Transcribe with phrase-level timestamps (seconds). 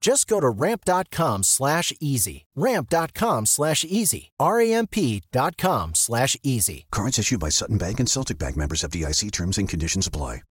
[0.00, 2.46] Just go to ramp.com slash easy.
[2.54, 4.30] Ramp.com slash easy.
[4.38, 6.86] R-A-M-P.com slash easy.
[6.90, 10.42] Cards issued by Sutton Bank and Celtic Bank members of DIC terms and conditions apply.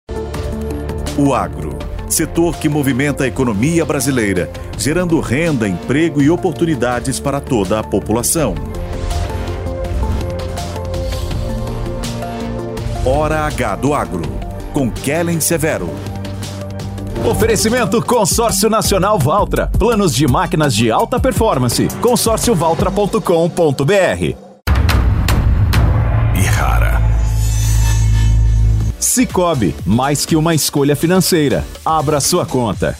[1.19, 7.79] O agro, setor que movimenta a economia brasileira, gerando renda, emprego e oportunidades para toda
[7.79, 8.53] a população.
[13.03, 14.21] Hora H do Agro,
[14.73, 15.89] com Kellen Severo.
[17.25, 19.69] Oferecimento Consórcio Nacional Valtra.
[19.77, 21.87] Planos de máquinas de alta performance.
[22.01, 24.35] consórciovaltra.com.br.
[26.35, 27.01] E rara.
[28.99, 31.65] Cicobi, mais que uma escolha financeira.
[31.83, 32.95] Abra sua conta.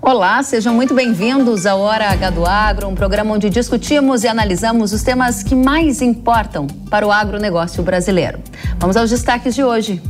[0.00, 4.92] Olá, sejam muito bem-vindos ao Hora H do Agro, um programa onde discutimos e analisamos
[4.92, 8.38] os temas que mais importam para o agronegócio brasileiro.
[8.78, 10.00] Vamos aos destaques de hoje.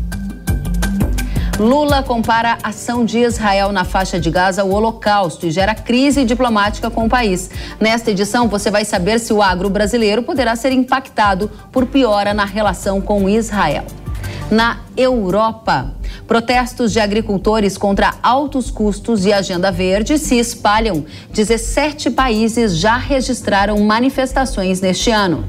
[1.58, 6.24] Lula compara a ação de Israel na faixa de Gaza ao Holocausto e gera crise
[6.24, 7.50] diplomática com o país.
[7.80, 12.44] Nesta edição, você vai saber se o agro brasileiro poderá ser impactado por piora na
[12.44, 13.84] relação com Israel.
[14.50, 15.92] Na Europa,
[16.26, 21.04] protestos de agricultores contra altos custos e agenda verde se espalham.
[21.34, 25.44] 17 países já registraram manifestações neste ano.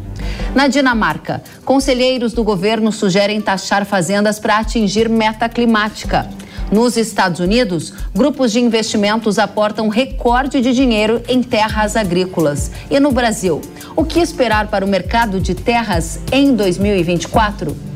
[0.54, 6.28] Na Dinamarca, conselheiros do governo sugerem taxar fazendas para atingir meta climática.
[6.70, 12.70] Nos Estados Unidos, grupos de investimentos aportam recorde de dinheiro em terras agrícolas.
[12.92, 13.62] E no Brasil,
[13.96, 17.89] o que esperar para o mercado de terras em 2024?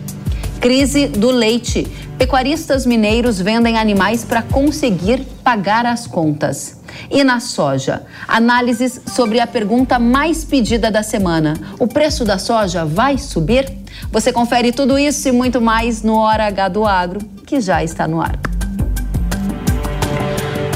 [0.64, 1.86] Crise do leite.
[2.18, 6.80] Pecuaristas mineiros vendem animais para conseguir pagar as contas.
[7.12, 12.86] E na soja, análises sobre a pergunta mais pedida da semana: o preço da soja
[12.86, 13.70] vai subir?
[14.10, 18.08] Você confere tudo isso e muito mais no Hora H do Agro, que já está
[18.08, 18.53] no ar.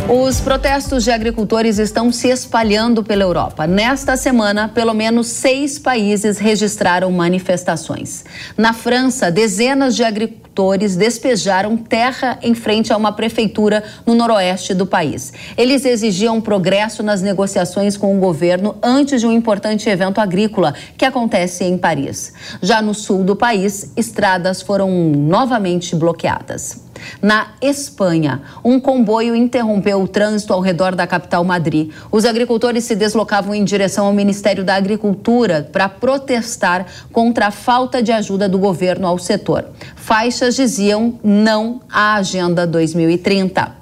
[0.09, 3.67] Os protestos de agricultores estão se espalhando pela Europa.
[3.67, 8.23] Nesta semana, pelo menos seis países registraram manifestações.
[8.55, 14.85] Na França, dezenas de agricultores despejaram terra em frente a uma prefeitura no noroeste do
[14.85, 15.33] país.
[15.57, 21.03] Eles exigiam progresso nas negociações com o governo antes de um importante evento agrícola que
[21.03, 22.31] acontece em Paris.
[22.61, 26.86] Já no sul do país, estradas foram novamente bloqueadas.
[27.21, 31.91] Na Espanha, um comboio interrompeu o trânsito ao redor da capital Madrid.
[32.11, 38.01] Os agricultores se deslocavam em direção ao Ministério da Agricultura para protestar contra a falta
[38.01, 39.65] de ajuda do governo ao setor.
[39.95, 43.76] Faixas diziam não à Agenda 2030.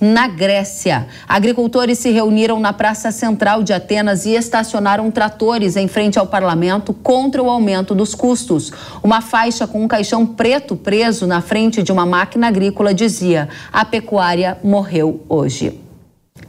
[0.00, 6.18] Na Grécia, agricultores se reuniram na Praça Central de Atenas e estacionaram tratores em frente
[6.18, 8.72] ao parlamento contra o aumento dos custos.
[9.02, 13.84] Uma faixa com um caixão preto preso na frente de uma máquina agrícola dizia: a
[13.84, 15.80] pecuária morreu hoje.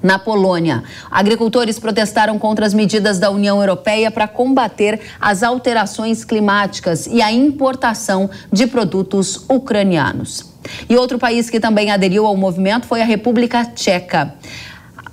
[0.02, 7.08] Na Polônia, agricultores protestaram contra as medidas da União Europeia para combater as alterações climáticas
[7.08, 10.49] e a importação de produtos ucranianos.
[10.90, 14.36] E outro país que também aderiu ao movimento foi a República Tcheca.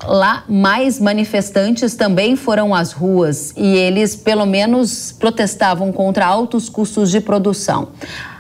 [0.05, 7.11] Lá, mais manifestantes também foram às ruas e eles, pelo menos, protestavam contra altos custos
[7.11, 7.89] de produção.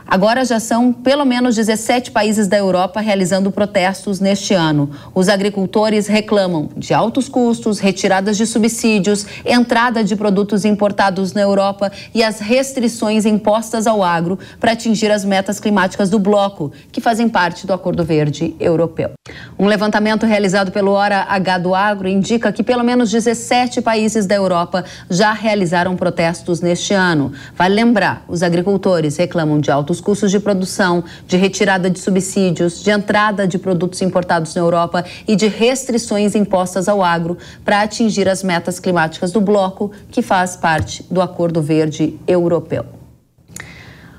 [0.08, 4.88] Agora já são pelo menos 17 países da Europa realizando protestos neste ano.
[5.12, 11.90] Os agricultores reclamam de altos custos, retiradas de subsídios, entrada de produtos importados na Europa
[12.14, 17.28] e as restrições impostas ao agro para atingir as metas climáticas do bloco, que fazem
[17.28, 19.10] parte do Acordo Verde Europeu.
[19.58, 24.36] Um levantamento realizado pelo Hora H do Agro indica que pelo menos 17 países da
[24.36, 27.32] Europa já realizaram protestos neste ano.
[27.56, 32.90] Vale lembrar, os agricultores reclamam de altos custos de produção, de retirada de subsídios, de
[32.90, 38.42] entrada de produtos importados na Europa e de restrições impostas ao agro para atingir as
[38.42, 43.05] metas climáticas do bloco, que faz parte do Acordo Verde Europeu.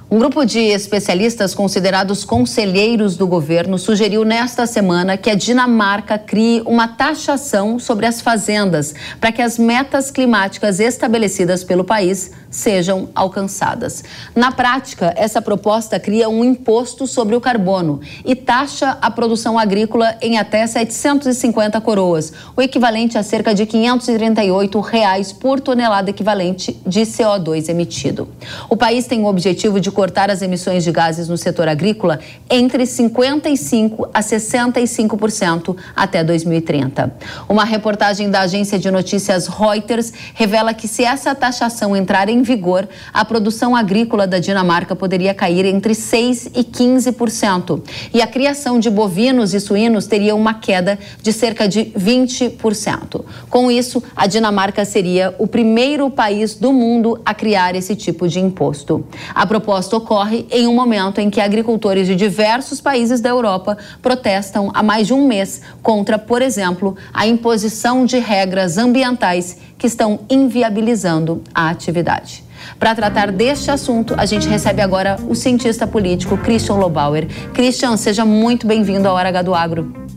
[0.10, 6.62] Um grupo de especialistas considerados conselheiros do governo sugeriu nesta semana que a Dinamarca crie
[6.66, 14.02] uma taxação sobre as fazendas para que as metas climáticas estabelecidas pelo país sejam alcançadas.
[14.34, 20.16] Na prática, essa proposta cria um imposto sobre o carbono e taxa a produção agrícola
[20.22, 27.02] em até 750 coroas, o equivalente a cerca de 538 reais por tonelada equivalente de
[27.02, 28.30] CO2 emitido.
[28.70, 32.20] O país tem o objetivo de cortar as emissões de gases no setor agrícola
[32.52, 37.16] entre 55% a 65% até 2030.
[37.50, 42.88] Uma reportagem da agência de notícias Reuters revela que se essa taxação entrar em vigor,
[43.12, 47.82] a produção agrícola da Dinamarca poderia cair entre 6% e 15%.
[48.14, 53.26] E a criação de bovinos e suínos teria uma queda de cerca de 20%.
[53.50, 58.40] Com isso, a Dinamarca seria o primeiro país do mundo a criar esse tipo de
[58.40, 59.04] imposto.
[59.34, 64.72] A proposta ocorre em um momento em que agricultores de diversos países da Europa protestam
[64.74, 70.20] há mais de um mês contra, por exemplo, a imposição de regras ambientais que estão
[70.30, 72.44] inviabilizando a atividade.
[72.80, 77.28] Para tratar deste assunto, a gente recebe agora o cientista político Christian Lobauer.
[77.54, 80.17] Christian, seja muito bem-vindo ao Hora H do Agro.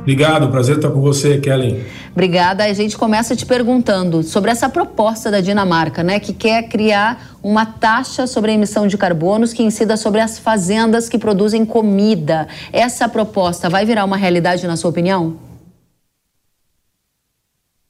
[0.00, 1.84] Obrigado, prazer estar com você, Kellen.
[2.12, 2.64] Obrigada.
[2.64, 7.66] A gente começa te perguntando sobre essa proposta da Dinamarca, né, que quer criar uma
[7.66, 12.48] taxa sobre a emissão de carbonos que incida sobre as fazendas que produzem comida.
[12.72, 15.36] Essa proposta vai virar uma realidade, na sua opinião?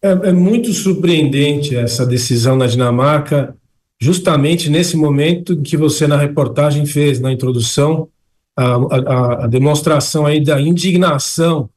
[0.02, 3.54] É, é muito surpreendente essa decisão na Dinamarca,
[4.00, 8.08] justamente nesse momento em que você, na reportagem, fez, na introdução,
[8.56, 11.68] a, a, a demonstração aí da indignação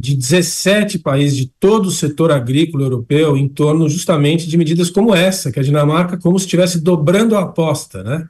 [0.00, 5.14] de 17 países de todo o setor agrícola europeu em torno justamente de medidas como
[5.14, 8.26] essa, que a Dinamarca como se estivesse dobrando a aposta, né?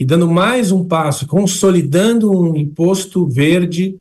[0.00, 4.00] E dando mais um passo, consolidando um imposto verde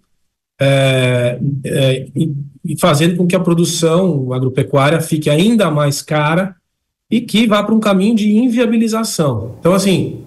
[0.58, 6.56] é, é, e, fazendo com que a produção agropecuária fique ainda mais cara
[7.10, 9.58] e que vá para um caminho de inviabilização.
[9.60, 10.22] Então, assim,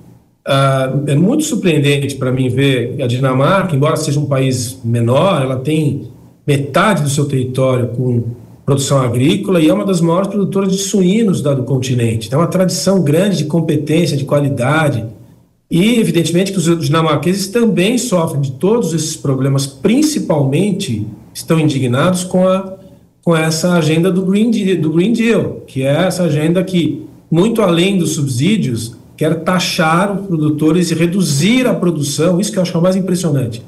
[0.47, 5.57] uh, é muito surpreendente para mim ver a Dinamarca, embora seja um país menor, ela
[5.57, 6.13] tem
[6.47, 8.25] metade do seu território com
[8.65, 12.31] produção agrícola e é uma das maiores produtoras de suínos do continente.
[12.31, 15.05] Tem uma tradição grande de competência, de qualidade.
[15.71, 22.47] E, evidentemente, que os dinamarqueses também sofrem de todos esses problemas, principalmente estão indignados com,
[22.47, 22.75] a,
[23.23, 27.61] com essa agenda do Green, Deal, do Green Deal, que é essa agenda que, muito
[27.61, 32.81] além dos subsídios, quer taxar os produtores e reduzir a produção, isso que eu acho
[32.81, 33.63] mais impressionante,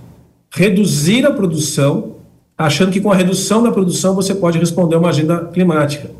[0.50, 2.15] reduzir a produção
[2.56, 6.10] achando que com a redução da produção você pode responder a uma agenda climática,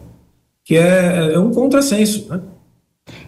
[0.65, 2.27] que é, é um contrassenso.
[2.29, 2.41] Né?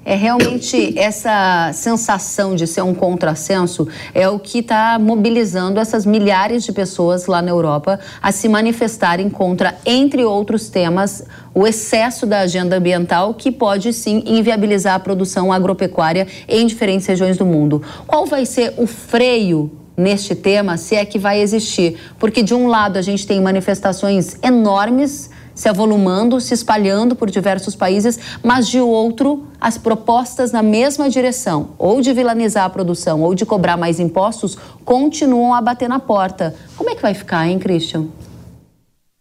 [0.05, 6.65] É realmente essa sensação de ser um contrassenso é o que está mobilizando essas milhares
[6.65, 11.25] de pessoas lá na Europa a se manifestarem contra, entre outros temas,
[11.55, 17.37] o excesso da agenda ambiental que pode sim inviabilizar a produção agropecuária em diferentes regiões
[17.37, 17.83] do mundo.
[18.07, 21.97] Qual vai ser o freio neste tema, se é que vai existir.
[22.19, 25.29] Porque, de um lado, a gente tem manifestações enormes
[25.59, 31.71] se avolumando, se espalhando por diversos países, mas de outro, as propostas na mesma direção,
[31.77, 36.55] ou de vilanizar a produção, ou de cobrar mais impostos, continuam a bater na porta.
[36.77, 38.07] Como é que vai ficar, hein, Christian?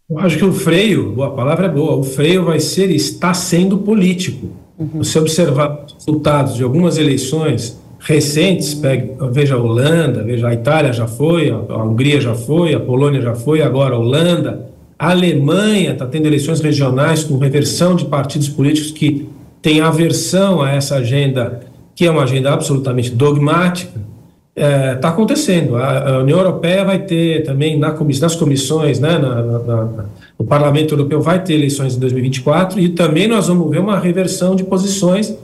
[0.08, 3.78] Eu acho que o freio, a palavra é boa, o freio vai ser, está sendo
[3.78, 4.46] político.
[4.78, 5.02] Uhum.
[5.02, 10.92] Você observar os resultados de algumas eleições, recentes, pegue, veja a Holanda, veja a Itália
[10.92, 15.92] já foi, a, Hungria já foi, a Polônia já foi, agora a Holanda, a Alemanha
[15.92, 19.28] está tendo eleições regionais com reversão de partidos políticos que
[19.62, 21.60] têm aversão a essa agenda,
[21.94, 24.08] que é uma agenda absolutamente dogmática.
[24.56, 25.76] Está é, tá acontecendo.
[25.76, 30.04] A, a, União Europeia vai ter também na nas comissões, né, na, na,
[30.36, 34.56] no Parlamento Europeu vai ter eleições em 2024 e também nós vamos ver uma reversão
[34.56, 35.36] de posições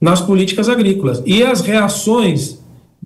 [0.00, 1.22] nas políticas agrícolas.
[1.26, 2.58] E as reações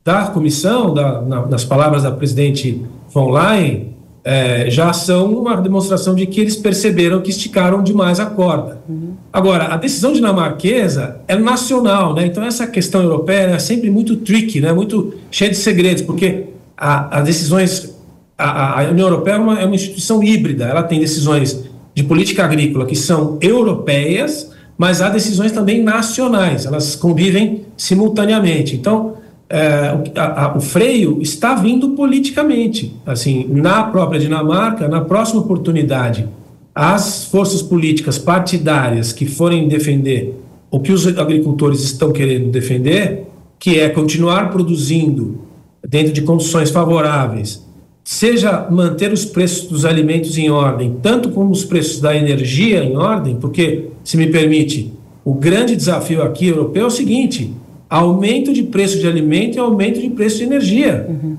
[0.05, 2.83] da comissão, da, na, nas palavras da presidente
[3.13, 3.93] von Leyen,
[4.25, 8.81] é, já são uma demonstração de que eles perceberam que esticaram demais a corda.
[8.89, 9.15] Uhum.
[9.33, 12.27] Agora, a decisão dinamarquesa é nacional, né?
[12.27, 14.73] Então essa questão europeia é sempre muito tricky, né?
[14.73, 16.47] Muito cheia de segredos, porque
[16.77, 17.93] as decisões
[18.39, 20.67] a, a, União Europeia é uma, é uma instituição híbrida.
[20.67, 24.52] Ela tem decisões de política agrícola que são europeias
[24.83, 28.75] mas há decisões também nacionais, elas convivem simultaneamente.
[28.75, 29.15] Então,
[29.49, 32.93] é, a, a, o freio está vindo politicamente.
[33.07, 36.29] Assim, na própria Dinamarca, na próxima oportunidade,
[36.75, 40.35] as forças políticas partidárias que forem defender
[40.69, 43.29] o que os agricultores estão querendo defender,
[43.61, 45.43] que é continuar produzindo
[45.89, 47.65] dentro de condições favoráveis,
[48.03, 52.97] seja manter os preços dos alimentos em ordem, tanto como os preços da energia em
[52.97, 54.93] ordem, porque, se me permite,
[55.25, 57.53] o grande desafio aqui europeu é o seguinte:
[57.89, 61.07] aumento de preço de alimento e aumento de preço de energia.
[61.09, 61.37] Uhum.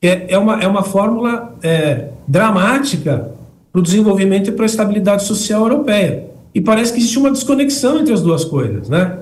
[0.00, 3.30] É, é, uma, é uma fórmula é, dramática
[3.70, 6.24] para o desenvolvimento e para a estabilidade social europeia.
[6.54, 9.18] E parece que existe uma desconexão entre as duas coisas, né?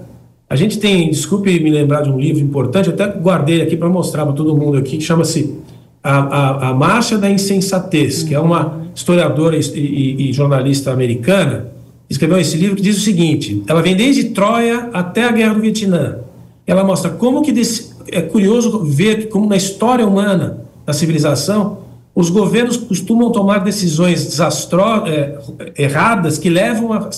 [0.49, 3.89] A gente tem, desculpe me lembrar de um livro importante, eu até guardei aqui para
[3.89, 5.57] mostrar para todo mundo aqui, que chama-se
[6.03, 11.69] a, a, a, Marcha da Insensatez, que é uma historiadora e, e, e jornalista americana,
[12.11, 15.61] escreveu esse livro que diz o seguinte: ela vem desde Troia até a Guerra do
[15.61, 16.19] Vietnã.
[16.67, 21.79] Ela mostra como que desse, é curioso ver como na história humana da civilização
[22.15, 25.39] os governos costumam tomar decisões desastro, é,
[25.79, 27.09] erradas que levam a,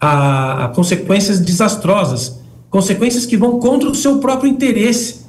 [0.00, 5.26] a, a consequências desastrosas, consequências que vão contra o seu próprio interesse.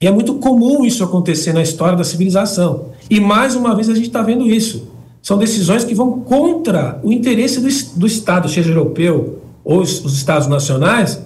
[0.00, 2.86] E é muito comum isso acontecer na história da civilização.
[3.10, 4.91] E mais uma vez a gente está vendo isso.
[5.22, 10.14] São decisões que vão contra o interesse do, do Estado, seja europeu ou os, os
[10.14, 11.22] Estados nacionais,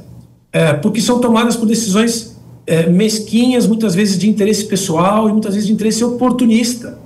[0.52, 2.36] é, porque são tomadas por decisões
[2.66, 6.98] é, mesquinhas, muitas vezes de interesse pessoal e muitas vezes de interesse oportunista.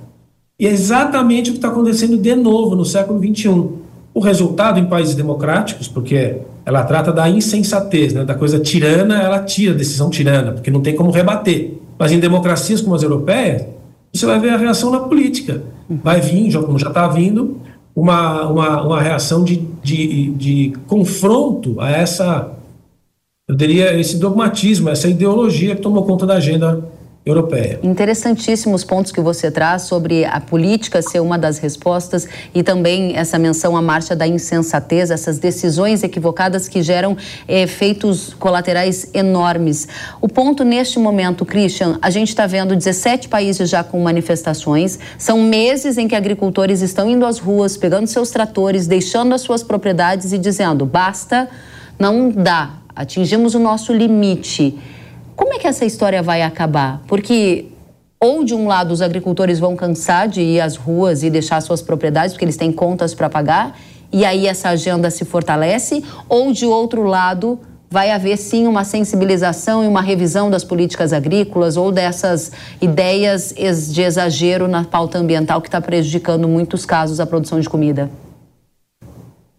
[0.59, 3.69] E é exatamente o que está acontecendo de novo no século XXI.
[4.13, 9.39] O resultado em países democráticos, porque ela trata da insensatez, né, da coisa tirana, ela
[9.39, 11.79] tira decisão tirana, porque não tem como rebater.
[11.97, 13.63] Mas em democracias como as europeias,
[14.13, 15.63] você vai ver a reação na política.
[15.89, 17.59] Vai vir, como já está vindo,
[17.95, 22.51] uma, uma, uma reação de, de, de confronto a essa,
[23.47, 26.90] eu diria, esse dogmatismo, essa ideologia que tomou conta da agenda
[27.23, 27.79] europeia.
[27.83, 33.37] Interessantíssimos pontos que você traz sobre a política ser uma das respostas e também essa
[33.37, 37.15] menção à marcha da insensatez, essas decisões equivocadas que geram
[37.47, 39.87] efeitos colaterais enormes.
[40.19, 45.43] O ponto neste momento, Christian, a gente está vendo 17 países já com manifestações, são
[45.43, 50.33] meses em que agricultores estão indo às ruas, pegando seus tratores, deixando as suas propriedades
[50.33, 51.47] e dizendo: basta,
[51.99, 54.75] não dá, atingimos o nosso limite.
[55.41, 57.01] Como é que essa história vai acabar?
[57.07, 57.65] Porque
[58.19, 61.81] ou de um lado os agricultores vão cansar de ir às ruas e deixar suas
[61.81, 63.75] propriedades porque eles têm contas para pagar
[64.13, 69.83] e aí essa agenda se fortalece, ou de outro lado vai haver sim uma sensibilização
[69.83, 73.51] e uma revisão das políticas agrícolas ou dessas ideias
[73.91, 78.11] de exagero na pauta ambiental que está prejudicando muitos casos a produção de comida.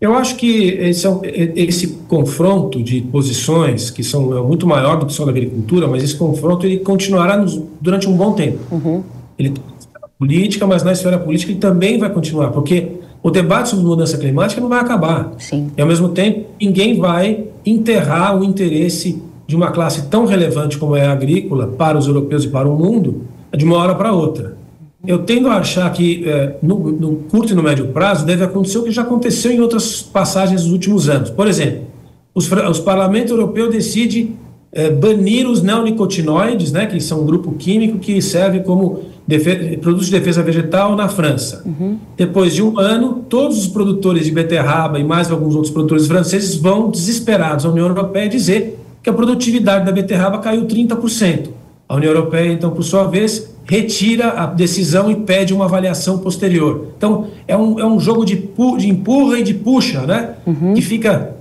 [0.02, 5.06] Eu acho que esse, é esse confronto de posições, que são é muito maior do
[5.06, 8.58] que só da agricultura, mas esse confronto ele continuará nos, durante um bom tempo.
[8.72, 9.04] Uhum.
[9.38, 12.88] Ele na política, mas na esfera política ele também vai continuar, porque
[13.22, 15.34] o debate sobre mudança climática não vai acabar.
[15.38, 15.70] Sim.
[15.76, 20.96] E ao mesmo tempo, ninguém vai enterrar o interesse de uma classe tão relevante como
[20.96, 23.22] é a agrícola para os europeus e para o mundo
[23.56, 24.56] de uma hora para outra.
[25.06, 28.78] Eu tendo a achar que é, no, no, curto e no médio prazo deve acontecer
[28.78, 31.30] o que já aconteceu em outras passagens dos últimos anos.
[31.30, 31.86] Por exemplo,
[32.34, 34.36] os, os parlamentos europeus decidem
[34.70, 39.12] é, banir os neonicotinoides, né, que são um grupo químico que serve como
[39.80, 41.62] produto de defesa vegetal na França.
[41.64, 41.98] Uhum.
[42.16, 46.56] Depois de um ano, todos os produtores de beterraba e mais alguns outros produtores franceses
[46.56, 51.48] vão desesperados à União Europeia dizer que a produtividade da beterraba caiu 30%.
[51.88, 56.88] A União Europeia, então, por sua vez, retira a decisão e pede uma avaliação posterior.
[56.96, 60.34] Então, é um, é um jogo de, pu de empurra e de puxa, né?
[60.46, 60.74] Uhum.
[60.74, 61.36] Que fica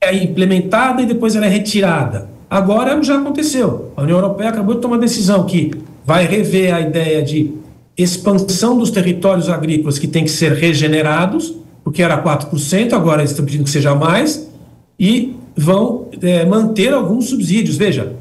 [0.00, 2.28] é implementada e depois ela é retirada.
[2.48, 3.92] Agora já aconteceu.
[3.96, 5.72] A União Europeia acabou de tomar uma decisão que
[6.04, 7.52] vai rever a ideia de
[7.96, 13.44] expansão dos territórios agrícolas que têm que ser regenerados, porque era 4%, agora eles estão
[13.44, 14.50] pedindo que seja mais,
[14.98, 17.76] e vão é, manter alguns subsídios.
[17.76, 18.14] Veja,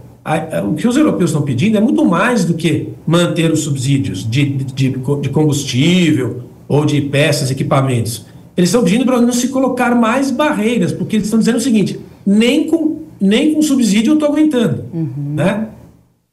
[0.65, 4.46] o que os europeus estão pedindo é muito mais do que manter os subsídios de,
[4.46, 8.25] de, de combustível ou de peças, equipamentos.
[8.56, 12.00] Eles estão pedindo para não se colocar mais barreiras, porque eles estão dizendo o seguinte:
[12.25, 14.86] nem com, nem com subsídio eu estou aguentando.
[14.94, 15.34] Uhum.
[15.36, 15.68] Né?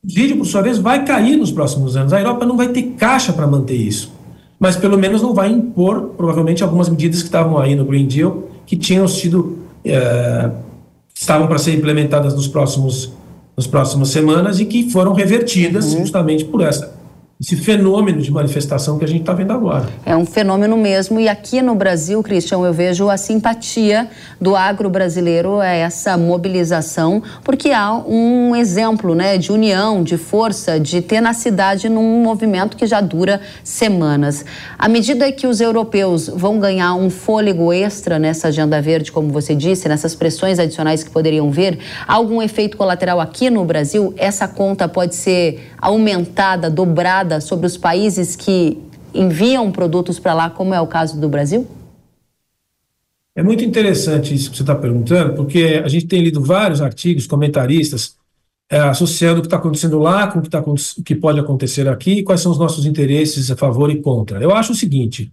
[0.04, 2.12] O subsídio, por sua vez, vai cair nos próximos anos.
[2.12, 4.12] A Europa não vai ter caixa para manter isso.
[4.58, 8.50] Mas pelo menos não vai impor, provavelmente, algumas medidas que estavam aí no Green Deal,
[8.66, 9.58] que tinham sido.
[9.84, 10.50] É,
[11.14, 13.12] estavam para ser implementadas nos próximos
[13.56, 16.00] nas próximas semanas e que foram revertidas uhum.
[16.00, 16.99] justamente por essa
[17.40, 19.88] esse fenômeno de manifestação que a gente está vendo agora.
[20.04, 24.90] É um fenômeno mesmo, e aqui no Brasil, Cristian, eu vejo a simpatia do agro
[24.90, 31.88] brasileiro a essa mobilização, porque há um exemplo né, de união, de força, de tenacidade
[31.88, 34.44] num movimento que já dura semanas.
[34.78, 39.54] À medida que os europeus vão ganhar um fôlego extra nessa agenda verde, como você
[39.54, 44.12] disse, nessas pressões adicionais que poderiam vir, há algum efeito colateral aqui no Brasil?
[44.18, 47.29] Essa conta pode ser aumentada, dobrada?
[47.38, 48.78] Sobre os países que
[49.14, 51.66] enviam produtos para lá, como é o caso do Brasil?
[53.34, 57.26] É muito interessante isso que você está perguntando, porque a gente tem lido vários artigos,
[57.26, 58.16] comentaristas,
[58.70, 61.88] é, associando o que está acontecendo lá com o que, tá, o que pode acontecer
[61.88, 64.40] aqui quais são os nossos interesses a favor e contra.
[64.40, 65.32] Eu acho o seguinte: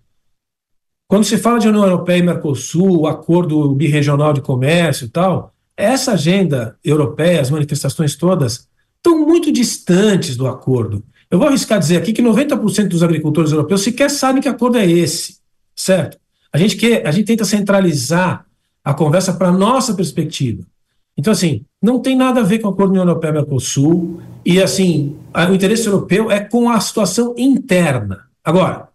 [1.07, 5.53] quando se fala de União Europeia e Mercosul, o acordo birregional de comércio e tal,
[5.75, 11.03] essa agenda europeia, as manifestações todas, estão muito distantes do acordo.
[11.29, 14.89] Eu vou arriscar dizer aqui que 90% dos agricultores europeus sequer sabem que acordo é
[14.89, 15.37] esse,
[15.75, 16.17] certo?
[16.51, 18.45] A gente, quer, a gente tenta centralizar
[18.83, 20.63] a conversa para a nossa perspectiva.
[21.17, 25.53] Então, assim, não tem nada a ver com o acordo União Europeia-Mercosul, e, assim, o
[25.53, 28.27] interesse europeu é com a situação interna.
[28.43, 28.87] Agora,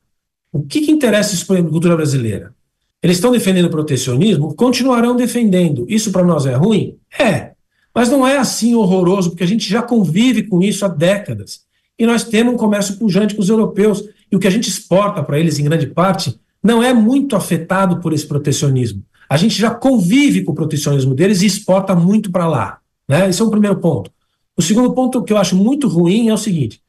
[0.51, 2.55] o que, que interessa isso para a agricultura brasileira?
[3.03, 4.55] Eles estão defendendo o protecionismo?
[4.55, 5.85] Continuarão defendendo.
[5.89, 6.97] Isso para nós é ruim?
[7.19, 7.53] É.
[7.95, 11.61] Mas não é assim horroroso, porque a gente já convive com isso há décadas
[12.03, 14.03] e nós temos um comércio pujante com os europeus.
[14.29, 18.01] E o que a gente exporta para eles, em grande parte, não é muito afetado
[18.01, 19.05] por esse protecionismo.
[19.31, 22.79] A gente já convive com o protecionismo deles e exporta muito para lá.
[23.09, 23.29] Né?
[23.29, 24.11] Esse é o primeiro ponto.
[24.57, 26.83] O segundo ponto que eu acho muito ruim é o seguinte: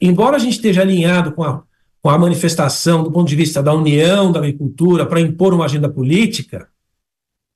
[0.00, 1.62] embora a gente esteja alinhado com a,
[2.02, 5.88] com a manifestação do ponto de vista da união da agricultura para impor uma agenda
[5.88, 6.66] política,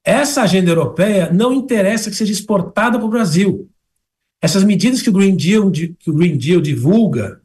[0.04, 3.68] essa agenda europeia não interessa que seja exportada para o Brasil.
[4.40, 7.40] Essas medidas que o Green Deal, que o Green Deal divulga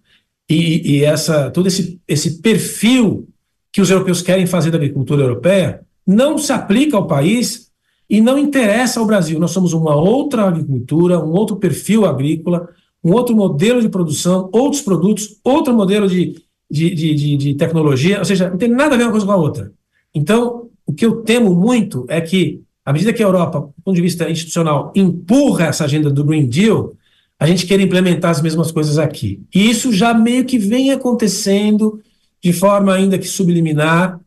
[0.50, 3.28] e, e essa, todo esse, esse perfil
[3.72, 7.72] que os europeus querem fazer da agricultura europeia não se aplica ao país
[8.10, 9.40] e não interessa ao Brasil.
[9.40, 12.70] Nós somos uma outra agricultura, um outro perfil agrícola,
[13.04, 18.26] um outro modelo de produção, outros produtos, outro modelo de, de, de, de, tecnologia, ou
[18.26, 19.72] seja, não tem nada a ver uma coisa com a outra.
[20.14, 23.96] Então, o que eu temo muito é que à medida que a Europa, do ponto
[23.96, 26.94] de vista institucional, empurra essa agenda do Green Deal,
[27.40, 29.42] a gente quer implementar as mesmas coisas aqui.
[29.54, 32.00] E isso já meio que vem acontecendo
[32.42, 34.20] de forma ainda que subliminar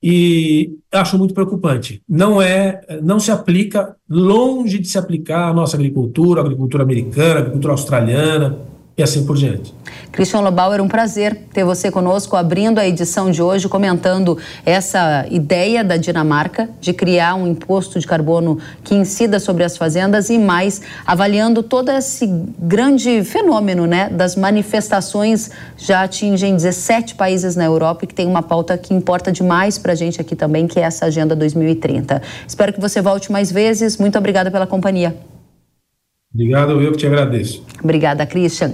[0.00, 2.02] e acho muito preocupante.
[2.08, 7.72] Não é, não se aplica, longe de se aplicar à nossa agricultura, agricultura americana, agricultura
[7.72, 8.58] australiana,
[8.96, 9.74] e assim por diante.
[10.12, 15.82] Christian Lobauer, um prazer ter você conosco, abrindo a edição de hoje, comentando essa ideia
[15.82, 20.80] da Dinamarca de criar um imposto de carbono que incida sobre as fazendas e mais
[21.04, 22.26] avaliando todo esse
[22.58, 25.50] grande fenômeno né, das manifestações.
[25.76, 29.92] Já atingem 17 países na Europa e que tem uma pauta que importa demais para
[29.92, 32.22] a gente aqui também, que é essa Agenda 2030.
[32.46, 33.96] Espero que você volte mais vezes.
[33.96, 35.16] Muito obrigada pela companhia.
[36.34, 37.64] Obrigado, eu que te agradeço.
[37.80, 38.72] Obrigada, Christian.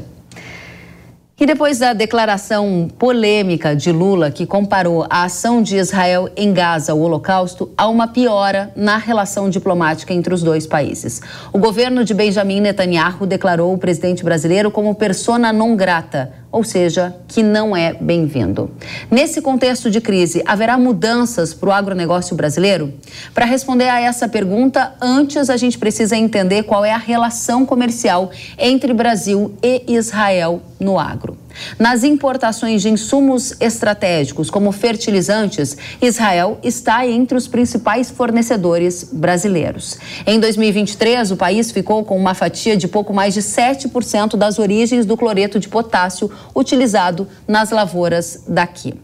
[1.38, 6.92] E depois da declaração polêmica de Lula, que comparou a ação de Israel em Gaza
[6.92, 11.23] ao Holocausto, há uma piora na relação diplomática entre os dois países.
[11.51, 17.15] O governo de Benjamin Netanyahu declarou o presidente brasileiro como persona non grata ou seja,
[17.29, 18.71] que não é bem-vindo.
[19.11, 22.93] Nesse contexto de crise, haverá mudanças para o agronegócio brasileiro?
[23.33, 28.31] Para responder a essa pergunta, antes a gente precisa entender qual é a relação comercial
[28.59, 31.39] entre Brasil e Israel no agro.
[31.79, 39.99] Nas importações de insumos estratégicos, como fertilizantes, Israel está entre os principais fornecedores brasileiros.
[40.27, 45.07] Em 2023, o país ficou com uma fatia de pouco mais de 7% das origens
[45.07, 48.95] do cloreto de potássio utilizado nas lavouras daqui.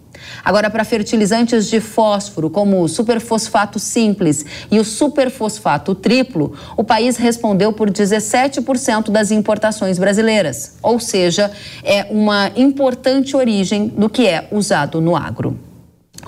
[0.45, 7.17] Agora, para fertilizantes de fósforo, como o superfosfato simples e o superfosfato triplo, o país
[7.17, 11.51] respondeu por 17% das importações brasileiras, ou seja,
[11.83, 15.59] é uma importante origem do que é usado no agro.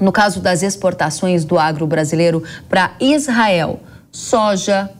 [0.00, 3.80] No caso das exportações do agro brasileiro para Israel,
[4.12, 4.90] soja,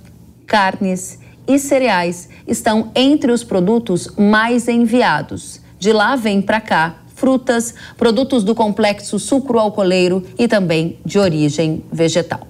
[0.46, 5.60] carnes e cereais estão entre os produtos mais enviados.
[5.78, 12.46] De lá vem para cá frutas, produtos do complexo sucroalcooleiro e também de origem vegetal.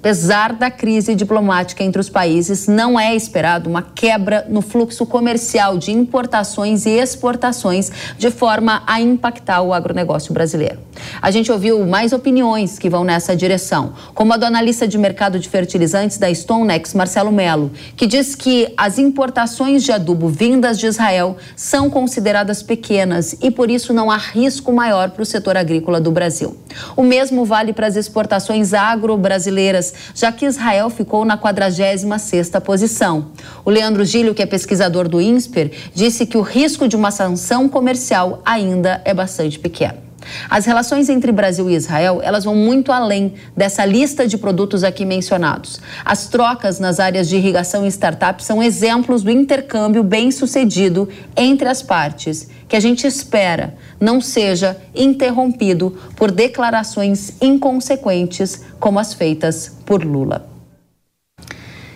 [0.00, 5.76] Apesar da crise diplomática entre os países, não é esperado uma quebra no fluxo comercial
[5.76, 10.78] de importações e exportações de forma a impactar o agronegócio brasileiro.
[11.20, 15.36] A gente ouviu mais opiniões que vão nessa direção, como a do analista de mercado
[15.36, 20.86] de fertilizantes da Stonex, Marcelo Melo, que diz que as importações de adubo vindas de
[20.86, 26.00] Israel são consideradas pequenas e por isso não há risco maior para o setor agrícola
[26.00, 26.56] do Brasil.
[26.96, 33.32] O mesmo vale para as exportações agro-brasileiras já que Israel ficou na 46ª posição.
[33.64, 37.68] O Leandro Gílio, que é pesquisador do INSPER, disse que o risco de uma sanção
[37.68, 40.07] comercial ainda é bastante pequeno.
[40.48, 45.04] As relações entre Brasil e Israel, elas vão muito além dessa lista de produtos aqui
[45.04, 45.80] mencionados.
[46.04, 51.82] As trocas nas áreas de irrigação e startup são exemplos do intercâmbio bem-sucedido entre as
[51.82, 60.04] partes, que a gente espera não seja interrompido por declarações inconsequentes como as feitas por
[60.04, 60.57] Lula.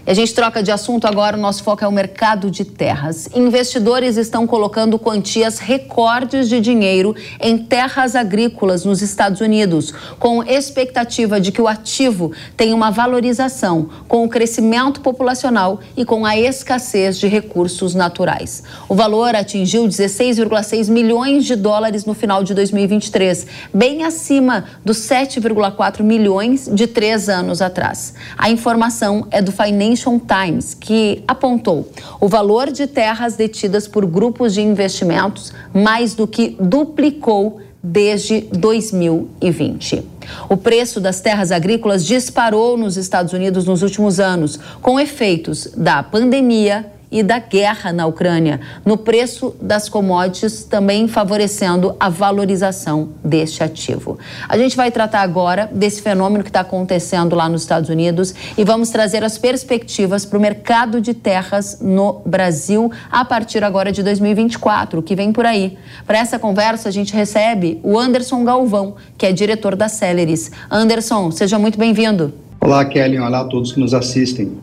[0.05, 3.29] E a gente troca de assunto agora, o nosso foco é o mercado de terras.
[3.37, 11.41] Investidores estão colocando quantias recordes de dinheiro em terras agrícolas nos Estados Unidos, com expectativa
[11.41, 17.17] de que o ativo tenha uma valorização com o crescimento populacional e com a escassez
[17.17, 18.65] de recursos naturais.
[18.89, 26.03] O valor atingiu 16,6 milhões de dólares no final de 2023, bem acima dos 7,4
[26.03, 28.15] milhões de três anos atrás.
[28.37, 31.89] A informação é do Financial Financial Times, que apontou
[32.21, 40.05] o valor de terras detidas por grupos de investimentos mais do que duplicou desde 2020.
[40.49, 46.03] O preço das terras agrícolas disparou nos Estados Unidos nos últimos anos, com efeitos da
[46.03, 53.63] pandemia e da guerra na Ucrânia, no preço das commodities, também favorecendo a valorização deste
[53.63, 54.19] ativo.
[54.49, 58.65] A gente vai tratar agora desse fenômeno que está acontecendo lá nos Estados Unidos e
[58.65, 64.03] vamos trazer as perspectivas para o mercado de terras no Brasil a partir agora de
[64.03, 65.77] 2024, que vem por aí.
[66.07, 70.51] Para essa conversa, a gente recebe o Anderson Galvão, que é diretor da Celeris.
[70.71, 72.33] Anderson, seja muito bem-vindo.
[72.65, 73.19] Olá, Kelly.
[73.19, 74.57] Olá a todos que nos assistem.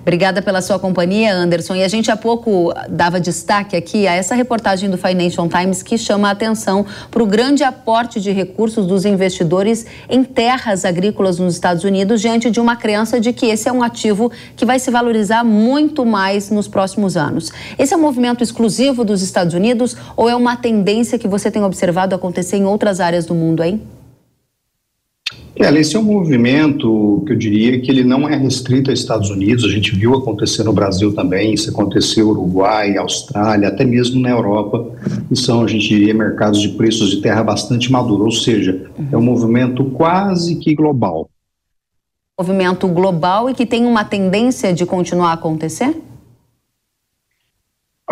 [0.00, 1.74] Obrigada pela sua companhia, Anderson.
[1.74, 5.98] E a gente há pouco dava destaque aqui a essa reportagem do Financial Times que
[5.98, 11.52] chama a atenção para o grande aporte de recursos dos investidores em terras agrícolas nos
[11.52, 14.90] Estados Unidos, diante de uma crença de que esse é um ativo que vai se
[14.90, 17.52] valorizar muito mais nos próximos anos.
[17.78, 21.62] Esse é um movimento exclusivo dos Estados Unidos ou é uma tendência que você tem
[21.62, 23.82] observado acontecer em outras áreas do mundo, hein?
[25.54, 29.28] É, esse é um movimento que eu diria que ele não é restrito aos Estados
[29.28, 34.20] Unidos, a gente viu acontecer no Brasil também, isso aconteceu no Uruguai, Austrália, até mesmo
[34.20, 34.90] na Europa,
[35.28, 39.16] que são, a gente diria, mercados de preços de terra bastante maduros, ou seja, é
[39.16, 41.28] um movimento quase que global.
[42.40, 45.94] Movimento global e que tem uma tendência de continuar a acontecer?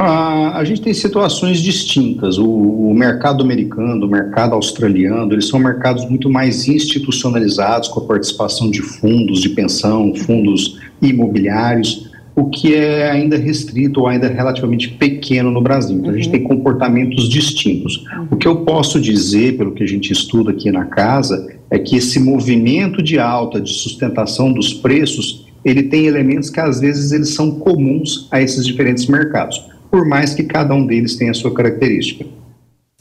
[0.01, 2.39] A, a gente tem situações distintas.
[2.39, 8.05] O, o, mercado americano, o mercado australiano, eles são mercados muito mais institucionalizados, com a
[8.05, 14.89] participação de fundos de pensão, fundos imobiliários, o que é ainda restrito ou ainda relativamente
[14.89, 15.99] pequeno no Brasil.
[15.99, 16.15] Então, uhum.
[16.15, 16.33] a gente uhum.
[16.33, 18.03] tem comportamentos distintos.
[18.31, 21.97] O que eu posso dizer, pelo que a gente estuda aqui na casa, é que
[21.97, 27.35] esse movimento de alta, de sustentação dos preços, ele tem elementos que às vezes eles
[27.35, 31.53] são comuns a esses diferentes mercados por mais que cada um deles tenha a sua
[31.53, 32.25] característica.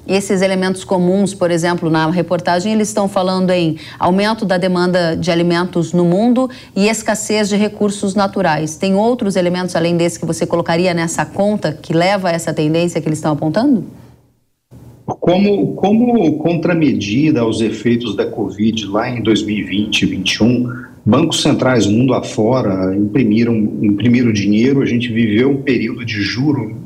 [0.08, 5.30] Esses elementos comuns, por exemplo, na reportagem, eles estão falando em aumento da demanda de
[5.30, 8.76] alimentos no mundo e escassez de recursos naturais.
[8.76, 13.00] Tem outros elementos além desse que você colocaria nessa conta que leva a essa tendência
[13.00, 13.84] que eles estão apontando?
[15.06, 22.14] Como, como contramedida aos efeitos da Covid lá em 2020 e 2021, bancos centrais mundo
[22.14, 26.78] afora imprimiram, imprimiram dinheiro, a gente viveu um período de juro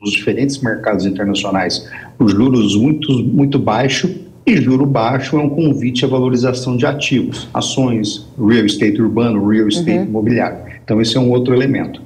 [0.00, 4.12] nos diferentes mercados internacionais, os juros muito, muito baixo
[4.44, 9.68] e juro baixo é um convite à valorização de ativos, ações, real estate urbano, real
[9.68, 10.04] estate uhum.
[10.04, 10.58] imobiliário.
[10.82, 12.02] Então esse é um outro elemento.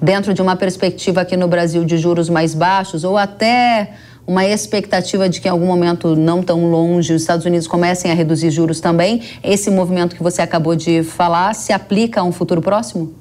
[0.00, 3.92] Dentro de uma perspectiva aqui no Brasil de juros mais baixos ou até
[4.26, 8.14] uma expectativa de que em algum momento não tão longe os Estados Unidos comecem a
[8.14, 9.22] reduzir juros também.
[9.42, 13.14] Esse movimento que você acabou de falar se aplica a um futuro próximo?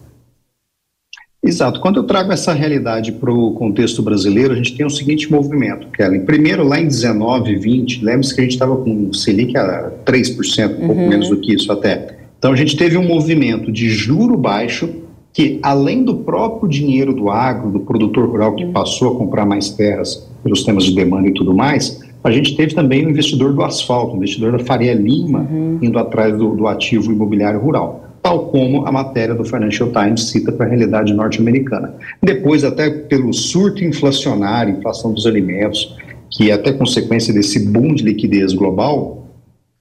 [1.43, 1.79] Exato.
[1.81, 5.87] Quando eu trago essa realidade para o contexto brasileiro, a gente tem o seguinte movimento,
[5.87, 6.23] Kellen.
[6.23, 10.81] Primeiro, lá em 19, 20, lembre-se que a gente estava com Selic a 3%, um
[10.81, 10.87] uhum.
[10.87, 12.15] pouco menos do que isso até.
[12.37, 14.87] Então, a gente teve um movimento de juro baixo
[15.33, 18.73] que, além do próprio dinheiro do agro, do produtor rural que uhum.
[18.73, 22.75] passou a comprar mais terras pelos temas de demanda e tudo mais, a gente teve
[22.75, 25.79] também o investidor do asfalto, o investidor da Faria Lima, uhum.
[25.81, 28.05] indo atrás do, do, ativo imobiliário rural.
[28.21, 31.95] tal como a matéria do Financial Times cita para a realidade norte-americana.
[32.21, 35.97] Depois, até pelo surto inflacionário, inflação dos alimentos,
[36.29, 39.25] que é até consequência desse boom de liquidez global,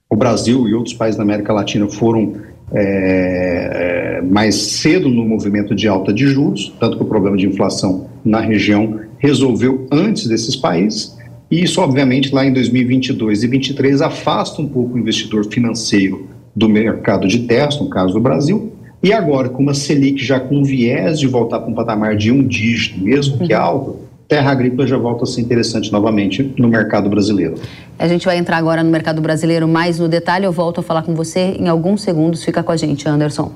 [0.09, 2.33] o Brasil e outros países da América Latina foram
[2.73, 7.47] é, é, mais cedo no movimento de alta de juros, tanto que o problema de
[7.47, 11.17] inflação na região resolveu antes desses países,
[11.49, 16.69] e isso, obviamente, lá em 2022 e 2023 afasta um pouco o investidor financeiro do
[16.69, 18.71] mercado de terras, no caso do Brasil,
[19.03, 22.45] e agora, com uma Selic já com viés de voltar para um patamar de um
[22.45, 23.59] dígito, mesmo que uhum.
[23.59, 27.55] alto, terra agrícola já volta a ser interessante novamente no mercado brasileiro.
[27.99, 30.45] A gente vai entrar agora no mercado brasileiro mais no detalhe.
[30.45, 32.43] Eu volto a falar com você em alguns segundos.
[32.43, 33.51] Fica com a gente, Anderson.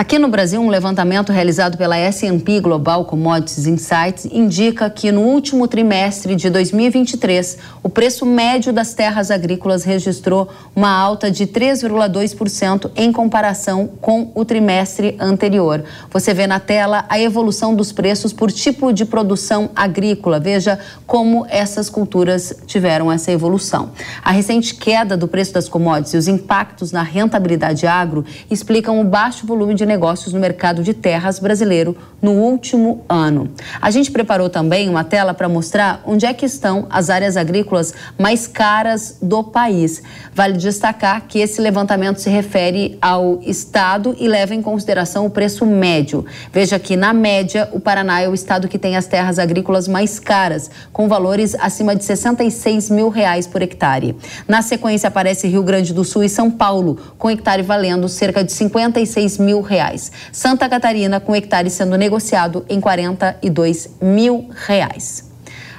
[0.00, 5.68] Aqui no Brasil, um levantamento realizado pela S&P Global Commodities Insights indica que no último
[5.68, 13.12] trimestre de 2023, o preço médio das terras agrícolas registrou uma alta de 3,2% em
[13.12, 15.84] comparação com o trimestre anterior.
[16.10, 20.40] Você vê na tela a evolução dos preços por tipo de produção agrícola.
[20.40, 23.90] Veja como essas culturas tiveram essa evolução.
[24.24, 29.04] A recente queda do preço das commodities e os impactos na rentabilidade agro explicam o
[29.04, 33.50] baixo volume de negócios no mercado de terras brasileiro no último ano.
[33.82, 37.92] A gente preparou também uma tela para mostrar onde é que estão as áreas agrícolas
[38.16, 40.00] mais caras do país.
[40.32, 45.66] Vale destacar que esse levantamento se refere ao estado e leva em consideração o preço
[45.66, 46.24] médio.
[46.52, 50.20] Veja que, na média, o Paraná é o estado que tem as terras agrícolas mais
[50.20, 54.14] caras, com valores acima de 66 mil reais por hectare.
[54.46, 58.52] Na sequência, aparece Rio Grande do Sul e São Paulo, com hectare valendo cerca de
[58.52, 60.10] 56 mil reais.
[60.32, 65.30] Santa Catarina, com hectare sendo negociado em 42 mil reais.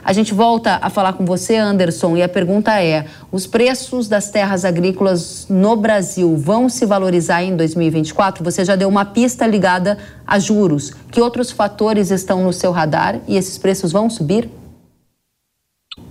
[0.03, 4.31] A gente volta a falar com você, Anderson, e a pergunta é: os preços das
[4.31, 8.43] terras agrícolas no Brasil vão se valorizar em 2024?
[8.43, 10.91] Você já deu uma pista ligada a juros.
[11.11, 14.49] Que outros fatores estão no seu radar e esses preços vão subir?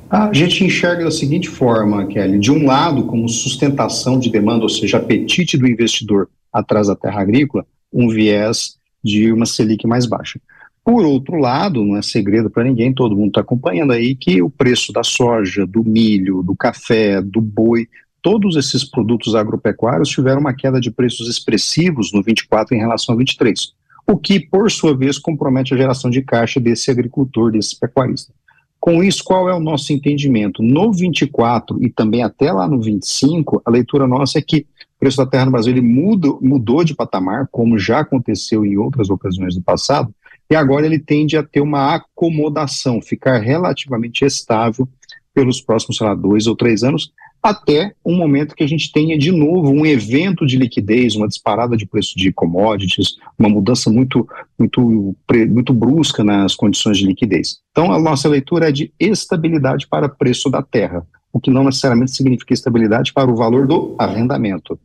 [0.08, 4.68] A gente enxerga da seguinte forma, Kelly: de um lado, como sustentação de demanda, ou
[4.68, 10.40] seja, apetite do investidor atrás da terra agrícola, um viés de uma Selic mais baixa.
[10.84, 14.50] Por outro lado, não é segredo para ninguém, todo mundo está acompanhando aí que o
[14.50, 17.86] preço da soja, do milho, do café, do boi,
[18.22, 23.18] todos esses produtos agropecuários tiveram uma queda de preços expressivos no 24 em relação ao
[23.18, 23.72] 23,
[24.06, 28.32] o que, por sua vez, compromete a geração de caixa desse agricultor, desse pecuarista.
[28.80, 30.62] Com isso, qual é o nosso entendimento?
[30.62, 34.66] No 24 e também até lá no 25, a leitura nossa é que
[35.00, 39.54] preço da terra no Brasil ele mudou de patamar, como já aconteceu em outras ocasiões
[39.54, 40.14] do passado,
[40.50, 44.86] e agora ele tende a ter uma acomodação, ficar relativamente estável
[45.32, 49.16] pelos próximos, sei lá, dois ou três anos, até um momento que a gente tenha
[49.16, 54.28] de novo um evento de liquidez, uma disparada de preço de commodities, uma mudança muito,
[54.58, 55.16] muito,
[55.48, 57.60] muito brusca nas condições de liquidez.
[57.70, 62.14] Então, a nossa leitura é de estabilidade para preço da terra, o que não necessariamente
[62.14, 64.78] significa estabilidade para o valor do arrendamento.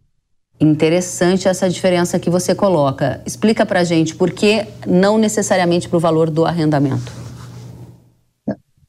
[0.60, 3.22] Interessante essa diferença que você coloca.
[3.26, 7.12] Explica para gente por que não necessariamente para o valor do arrendamento.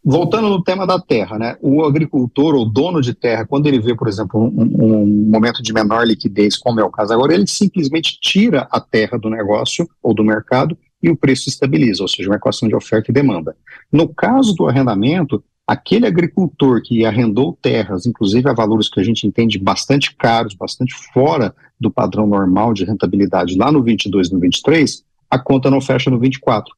[0.09, 1.57] Voltando no tema da terra, né?
[1.61, 5.73] O agricultor ou dono de terra, quando ele vê, por exemplo, um, um, momento de
[5.73, 10.15] menor liquidez, como é o caso agora, ele simplesmente tira a terra do negócio ou
[10.15, 13.57] do mercado e o preço estabiliza, ou seja, uma equação de oferta e demanda.
[13.91, 19.27] No caso do arrendamento, aquele agricultor que arrendou terras, inclusive a valores que a gente
[19.27, 25.05] entende bastante caros, bastante fora do padrão normal de rentabilidade lá no 22 no 23,
[25.29, 26.73] a conta não fecha no 24.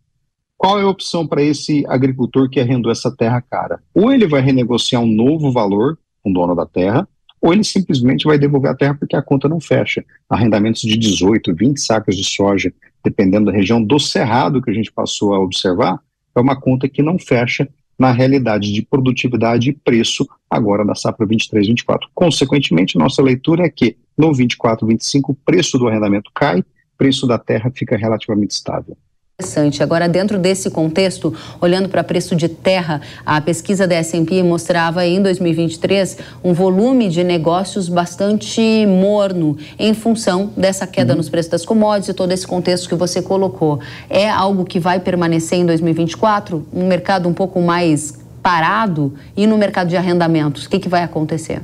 [0.56, 3.80] Qual é a opção para esse agricultor que arrendou essa terra cara?
[3.94, 7.06] Ou ele vai renegociar um novo valor com o dono da terra,
[7.40, 10.04] ou ele simplesmente vai devolver a terra porque a conta não fecha.
[10.28, 12.72] Arrendamentos de 18, 20 sacas de soja,
[13.04, 16.00] dependendo da região do cerrado que a gente passou a observar,
[16.34, 17.68] é uma conta que não fecha
[17.98, 22.00] na realidade de produtividade e preço agora da safra 23-24.
[22.14, 26.64] Consequentemente, nossa leitura é que no 24-25 o preço do arrendamento cai,
[26.96, 28.96] preço da terra fica relativamente estável.
[29.40, 29.84] Interessante.
[29.84, 35.22] Agora, dentro desse contexto, olhando para preço de terra, a pesquisa da S&P mostrava em
[35.22, 41.18] 2023 um volume de negócios bastante morno em função dessa queda uhum.
[41.18, 43.78] nos preços das commodities e todo esse contexto que você colocou.
[44.10, 46.66] É algo que vai permanecer em 2024?
[46.72, 49.14] Um mercado um pouco mais parado?
[49.36, 51.62] E no mercado de arrendamentos, o que, que vai acontecer?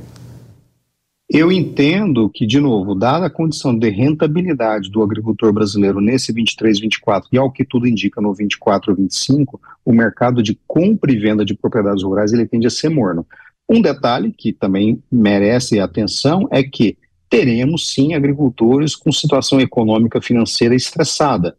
[1.37, 6.79] Eu entendo que, de novo, dada a condição de rentabilidade do agricultor brasileiro nesse 23,
[6.79, 11.43] 24 e ao que tudo indica no 24, 25, o mercado de compra e venda
[11.43, 13.27] de propriedades rurais ele tende a ser morno.
[13.67, 16.97] Um detalhe que também merece atenção é que
[17.29, 21.57] teremos sim agricultores com situação econômica financeira estressada,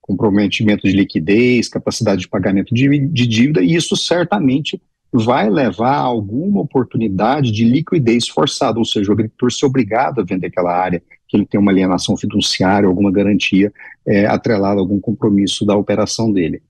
[0.00, 4.80] comprometimento de liquidez, capacidade de pagamento de, de dívida, e isso certamente
[5.16, 10.24] vai levar a alguma oportunidade de liquidez forçada, ou seja, o agricultor ser obrigado a
[10.24, 13.72] vender aquela área, que ele tem uma alienação fiduciária, alguma garantia
[14.06, 16.62] é, atrelada a algum compromisso da operação dele.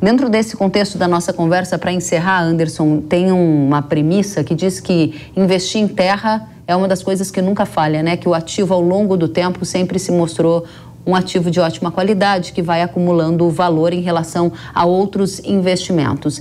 [0.00, 5.14] Dentro desse contexto da nossa conversa, para encerrar, Anderson, tem uma premissa que diz que
[5.34, 8.16] investir em terra é uma das coisas que nunca falha, né?
[8.16, 10.64] Que o ativo ao longo do tempo sempre se mostrou
[11.06, 16.40] um ativo de ótima qualidade que vai acumulando valor em relação a outros investimentos.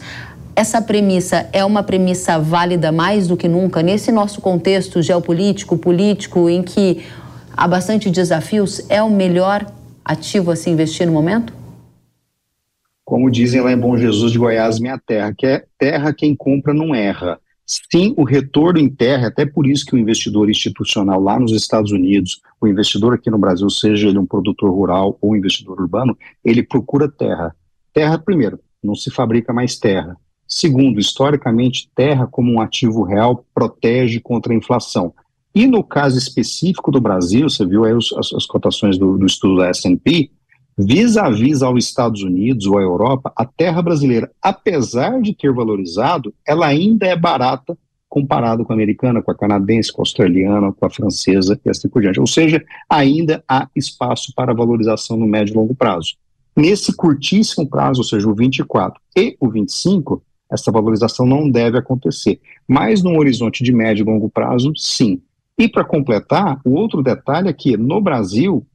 [0.56, 6.48] Essa premissa é uma premissa válida mais do que nunca nesse nosso contexto geopolítico, político,
[6.48, 7.04] em que
[7.58, 8.88] há bastante desafios?
[8.88, 9.66] É o melhor
[10.06, 11.52] ativo a se investir no momento?
[13.04, 16.72] Como dizem lá em Bom Jesus de Goiás, minha terra, que é terra quem compra
[16.72, 17.40] não erra.
[17.66, 21.92] Sim, o retorno em terra, até por isso que o investidor institucional lá nos Estados
[21.92, 26.16] Unidos, o investidor aqui no Brasil, seja ele um produtor rural ou um investidor urbano,
[26.46, 27.56] ele procura terra.
[27.92, 30.16] Terra, primeiro, não se fabrica mais terra.
[30.48, 35.14] Segundo, historicamente, terra como um ativo real protege contra a inflação.
[35.56, 39.26] E no caso específico do Brasil, você viu aí os, as, as, cotações do, do
[39.26, 40.32] estudo da S&P,
[40.78, 46.66] vis-a-vis aos Estados Unidos ou à Europa, a terra brasileira, apesar de ter valorizado, ela
[46.66, 47.78] ainda é barata
[48.10, 51.90] comparado com a americana, com a canadense, com a australiana, com a francesa e assim
[51.90, 52.20] por diante.
[52.20, 56.16] Ou seja, ainda há espaço para valorização no médio e longo prazo.
[56.56, 60.22] Nesse curtíssimo prazo, ou seja, o 24 e o 25,
[60.54, 62.40] essa valorização não deve acontecer.
[62.68, 65.22] Mas no horizonte de médio e longo prazo, sim.
[65.58, 68.66] E para completar, o outro detalhe é que no Brasil,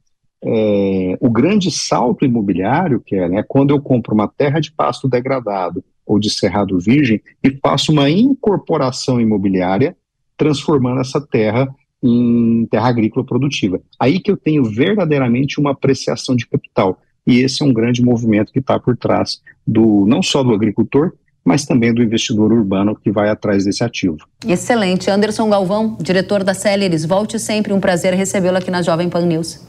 [0.43, 5.07] é, o grande salto imobiliário, que é né, quando eu compro uma terra de pasto
[5.07, 9.95] degradado ou de cerrado virgem e faço uma incorporação imobiliária,
[10.37, 11.67] transformando essa terra
[12.01, 13.79] em terra agrícola produtiva.
[13.99, 16.99] Aí que eu tenho verdadeiramente uma apreciação de capital.
[17.27, 21.11] E esse é um grande movimento que está por trás do não só do agricultor,
[21.49, 24.17] mas também do investidor urbano que vai atrás desse ativo.
[24.47, 25.09] Excelente.
[25.09, 27.73] Anderson Galvão, diretor da Celeris, volte sempre.
[27.73, 29.59] Um prazer recebê-lo aqui na Jovem Pan News.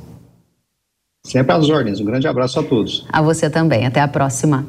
[1.24, 1.98] Sempre às ordens.
[1.98, 3.06] Um grande abraço a todos.
[3.10, 3.86] A você também.
[3.86, 4.66] Até a próxima.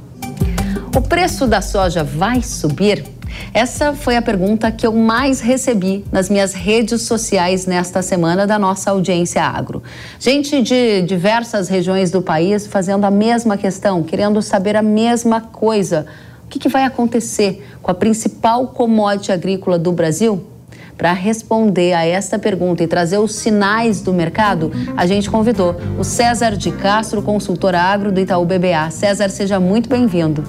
[0.96, 3.04] O preço da soja vai subir?
[3.54, 8.58] Essa foi a pergunta que eu mais recebi nas minhas redes sociais nesta semana da
[8.58, 9.84] nossa audiência agro.
[10.18, 16.08] Gente de diversas regiões do país fazendo a mesma questão, querendo saber a mesma coisa.
[16.52, 20.46] O que, que vai acontecer com a principal commodity agrícola do Brasil?
[20.98, 26.04] Para responder a esta pergunta e trazer os sinais do mercado, a gente convidou o
[26.04, 28.92] César de Castro, consultor agro do Itaú BBA.
[28.92, 30.44] César, seja muito bem-vindo.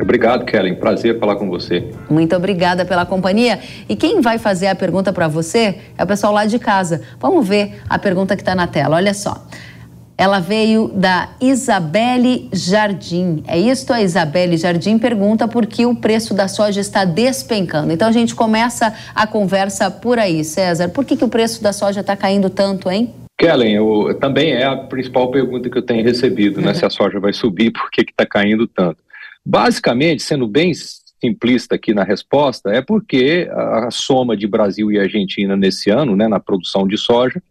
[0.00, 0.76] Obrigado, Kellen.
[0.76, 1.90] Prazer falar com você.
[2.08, 3.60] Muito obrigada pela companhia.
[3.86, 7.02] E quem vai fazer a pergunta para você é o pessoal lá de casa.
[7.20, 8.96] Vamos ver a pergunta que está na tela.
[8.96, 9.46] Olha só.
[10.18, 13.42] Ela veio da Isabelle Jardim.
[13.46, 13.92] É isso?
[13.92, 17.92] A Isabelle Jardim pergunta por que o preço da soja está despencando.
[17.92, 20.88] Então a gente começa a conversa por aí, César.
[20.88, 23.12] Por que, que o preço da soja está caindo tanto, hein?
[23.38, 26.72] Kellen, eu, também é a principal pergunta que eu tenho recebido, né?
[26.74, 28.96] Se a soja vai subir, por que está caindo tanto?
[29.44, 30.72] Basicamente, sendo bem
[31.20, 36.16] simplista aqui na resposta, é porque a, a soma de Brasil e Argentina nesse ano,
[36.16, 37.42] né, na produção de soja,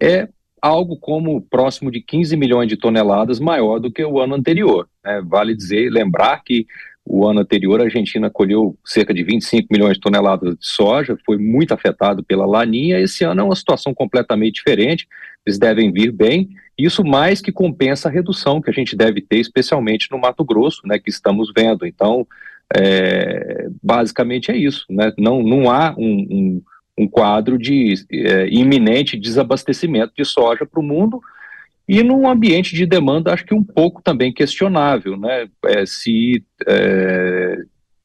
[0.00, 0.28] é
[0.60, 4.88] algo como próximo de 15 milhões de toneladas maior do que o ano anterior.
[5.04, 5.22] Né?
[5.24, 6.66] Vale dizer, lembrar que
[7.04, 11.38] o ano anterior a Argentina colheu cerca de 25 milhões de toneladas de soja, foi
[11.38, 13.00] muito afetado pela laninha.
[13.00, 15.08] Esse ano é uma situação completamente diferente,
[15.44, 16.50] eles devem vir bem.
[16.78, 20.82] Isso mais que compensa a redução que a gente deve ter, especialmente no Mato Grosso,
[20.84, 21.86] né, que estamos vendo.
[21.86, 22.26] Então,
[22.76, 24.86] é, basicamente é isso.
[24.88, 25.12] Né?
[25.18, 26.62] Não, não há um, um
[27.00, 31.20] um quadro de é, iminente desabastecimento de soja para o mundo
[31.88, 35.48] e num ambiente de demanda, acho que um pouco também questionável, né?
[35.64, 37.56] É, se é,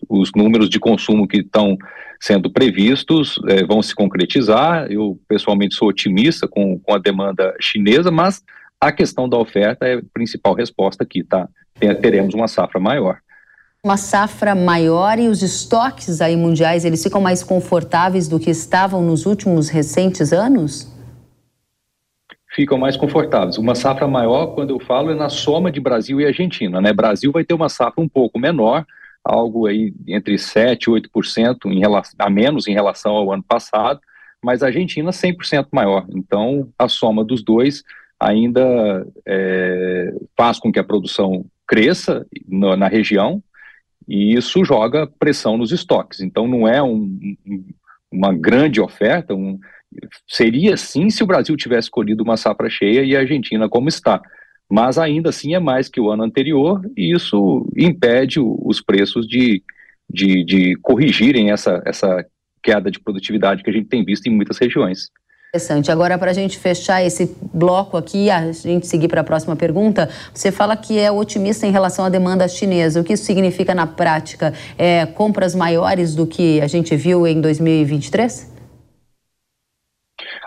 [0.10, 1.77] os números de consumo que estão
[2.19, 4.89] sendo previstos é, vão se concretizar.
[4.89, 8.41] Eu, pessoalmente, sou otimista com, com a demanda chinesa, mas
[8.79, 11.47] a questão da oferta é a principal resposta aqui, tá?
[12.01, 13.19] Teremos uma safra maior
[13.86, 19.00] uma safra maior e os estoques aí mundiais eles ficam mais confortáveis do que estavam
[19.04, 20.91] nos últimos recentes anos?
[22.56, 23.60] Ficam mais confortáveis.
[23.60, 26.82] Uma safra maior, quando eu falo, é na soma de Brasil e Argentina.
[26.82, 26.91] Né?
[26.93, 28.84] Brasil vai ter uma safra um pouco menor,
[29.24, 34.00] algo aí entre 7% e 8% em relação, a menos em relação ao ano passado,
[34.43, 36.08] mas a Argentina 100% maior.
[36.10, 37.84] Então, a soma dos dois
[38.19, 43.43] ainda é, faz com que a produção cresça na, na região,
[44.08, 46.22] e isso joga pressão nos estoques.
[46.22, 47.65] Então, não é um, um,
[48.12, 49.60] uma grande oferta, um,
[50.28, 54.22] seria sim se o Brasil tivesse escolhido uma safra cheia e a Argentina como está.
[54.70, 59.64] Mas ainda assim é mais que o ano anterior e isso impede os preços de,
[60.10, 62.26] de, de corrigirem essa, essa
[62.64, 65.10] queda de produtividade que a gente tem visto em muitas regiões.
[65.56, 65.89] Interessante.
[65.89, 70.10] Agora, para a gente fechar esse bloco aqui, a gente seguir para a próxima pergunta,
[70.34, 72.99] você fala que é otimista em relação à demanda chinesa.
[72.99, 74.53] O que isso significa na prática?
[74.78, 78.53] É, compras maiores do que a gente viu em 2023?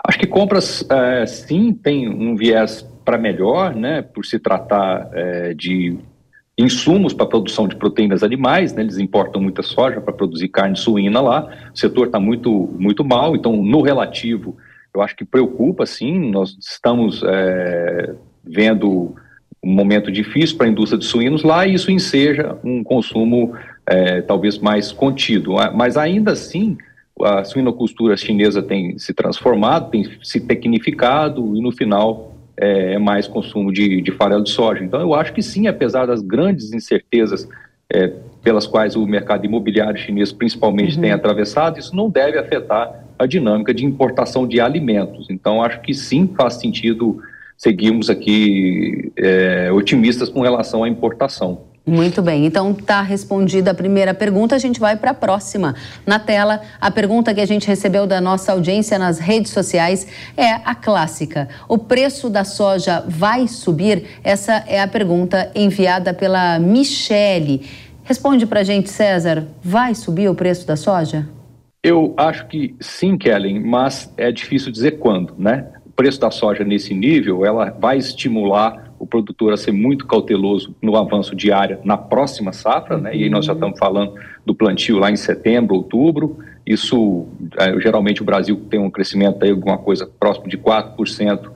[0.07, 5.55] Acho que compras, é, sim, tem um viés para melhor, né, por se tratar é,
[5.55, 5.97] de
[6.55, 11.19] insumos para produção de proteínas animais, né, eles importam muita soja para produzir carne suína
[11.19, 14.55] lá, o setor está muito, muito mal, então, no relativo,
[14.93, 16.31] eu acho que preocupa, sim.
[16.31, 19.15] Nós estamos é, vendo
[19.63, 23.53] um momento difícil para a indústria de suínos lá e isso enseja um consumo
[23.85, 25.53] é, talvez mais contido.
[25.73, 26.77] Mas ainda assim,
[27.21, 33.27] a suinocultura chinesa tem se transformado, tem se tecnificado e no final é, é mais
[33.27, 34.83] consumo de, de farelo de soja.
[34.83, 37.47] Então eu acho que sim, apesar das grandes incertezas
[37.91, 38.13] é,
[38.43, 41.01] pelas quais o mercado imobiliário chinês principalmente uhum.
[41.01, 45.27] tem atravessado, isso não deve afetar a dinâmica de importação de alimentos.
[45.29, 47.21] Então, acho que sim faz sentido
[47.57, 51.68] seguirmos aqui é, otimistas com relação à importação.
[51.89, 55.73] Muito bem, então está respondida a primeira pergunta, a gente vai para a próxima.
[56.05, 60.05] Na tela, a pergunta que a gente recebeu da nossa audiência nas redes sociais
[60.37, 64.03] é a clássica: o preço da soja vai subir?
[64.23, 67.67] Essa é a pergunta enviada pela Michele.
[68.03, 71.27] Responde para a gente, César: vai subir o preço da soja?
[71.81, 75.65] Eu acho que sim, Kellen, mas é difícil dizer quando, né?
[75.87, 80.75] O preço da soja nesse nível, ela vai estimular o produtor a ser muito cauteloso
[80.81, 83.15] no avanço de área na próxima safra, né?
[83.15, 84.13] E aí nós já estamos falando
[84.45, 86.39] do plantio lá em setembro, outubro.
[86.65, 87.27] Isso,
[87.57, 91.49] é, geralmente o Brasil tem um crescimento aí alguma coisa próximo de 4%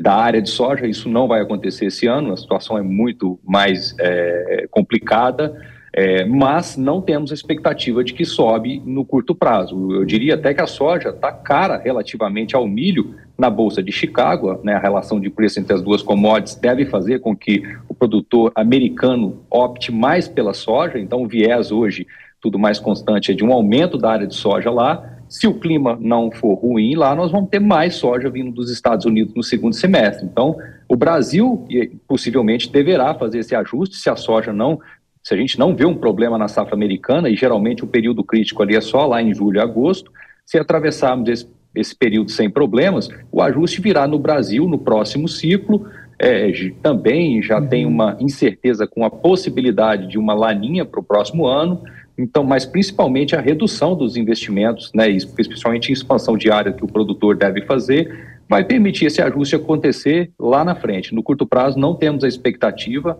[0.00, 0.86] da área de soja.
[0.86, 2.32] Isso não vai acontecer esse ano.
[2.32, 5.52] A situação é muito mais é, complicada
[5.96, 9.92] é, mas não temos a expectativa de que sobe no curto prazo.
[9.92, 14.58] Eu diria até que a soja está cara relativamente ao milho na Bolsa de Chicago.
[14.64, 18.50] Né, a relação de preço entre as duas commodities deve fazer com que o produtor
[18.56, 20.98] americano opte mais pela soja.
[20.98, 22.08] Então, o viés hoje,
[22.40, 25.20] tudo mais constante, é de um aumento da área de soja lá.
[25.28, 29.06] Se o clima não for ruim lá, nós vamos ter mais soja vindo dos Estados
[29.06, 30.26] Unidos no segundo semestre.
[30.26, 30.56] Então,
[30.88, 31.68] o Brasil
[32.08, 34.80] possivelmente deverá fazer esse ajuste se a soja não
[35.24, 38.62] se a gente não vê um problema na safra americana, e geralmente o período crítico
[38.62, 40.12] ali é só lá em julho e agosto,
[40.44, 45.86] se atravessarmos esse, esse período sem problemas, o ajuste virá no Brasil no próximo ciclo.
[46.18, 46.52] É,
[46.82, 47.66] também já uhum.
[47.66, 51.82] tem uma incerteza com a possibilidade de uma laninha para o próximo ano,
[52.16, 56.86] então, mas principalmente a redução dos investimentos, né, especialmente em expansão de área que o
[56.86, 61.14] produtor deve fazer, vai permitir esse ajuste acontecer lá na frente.
[61.14, 63.18] No curto prazo, não temos a expectativa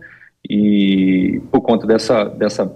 [0.48, 2.66] e por conta dessa, dessa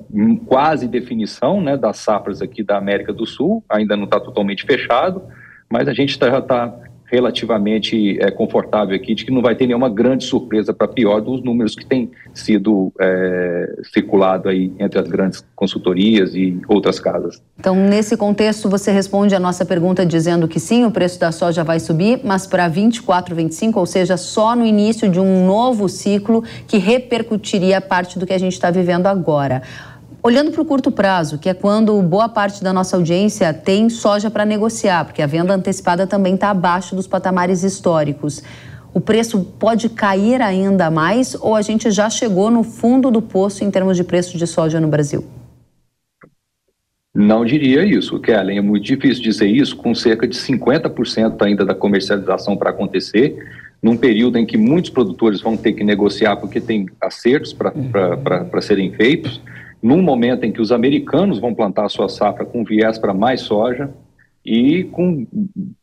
[0.46, 5.22] quase definição né, das safras aqui da América do Sul, ainda não está totalmente fechado,
[5.70, 6.74] mas a gente tá, já está
[7.10, 11.42] relativamente é, confortável aqui de que não vai ter nenhuma grande surpresa para pior dos
[11.42, 17.42] números que têm sido é, circulado aí entre as grandes consultorias e outras casas.
[17.58, 21.64] Então, nesse contexto, você responde a nossa pergunta dizendo que sim, o preço da soja
[21.64, 26.44] vai subir, mas para 24, 25, ou seja, só no início de um novo ciclo
[26.66, 29.62] que repercutiria parte do que a gente está vivendo agora.
[30.20, 34.28] Olhando para o curto prazo, que é quando boa parte da nossa audiência tem soja
[34.28, 38.42] para negociar, porque a venda antecipada também está abaixo dos patamares históricos.
[38.92, 43.62] O preço pode cair ainda mais ou a gente já chegou no fundo do poço
[43.62, 45.24] em termos de preço de soja no Brasil?
[47.14, 48.58] Não diria isso, Kellen.
[48.58, 53.36] É muito difícil dizer isso com cerca de 50% ainda da comercialização para acontecer,
[53.80, 58.92] num período em que muitos produtores vão ter que negociar porque tem acertos para serem
[58.92, 59.40] feitos
[59.82, 63.42] num momento em que os americanos vão plantar a sua safra com viés para mais
[63.42, 63.90] soja
[64.44, 65.26] e com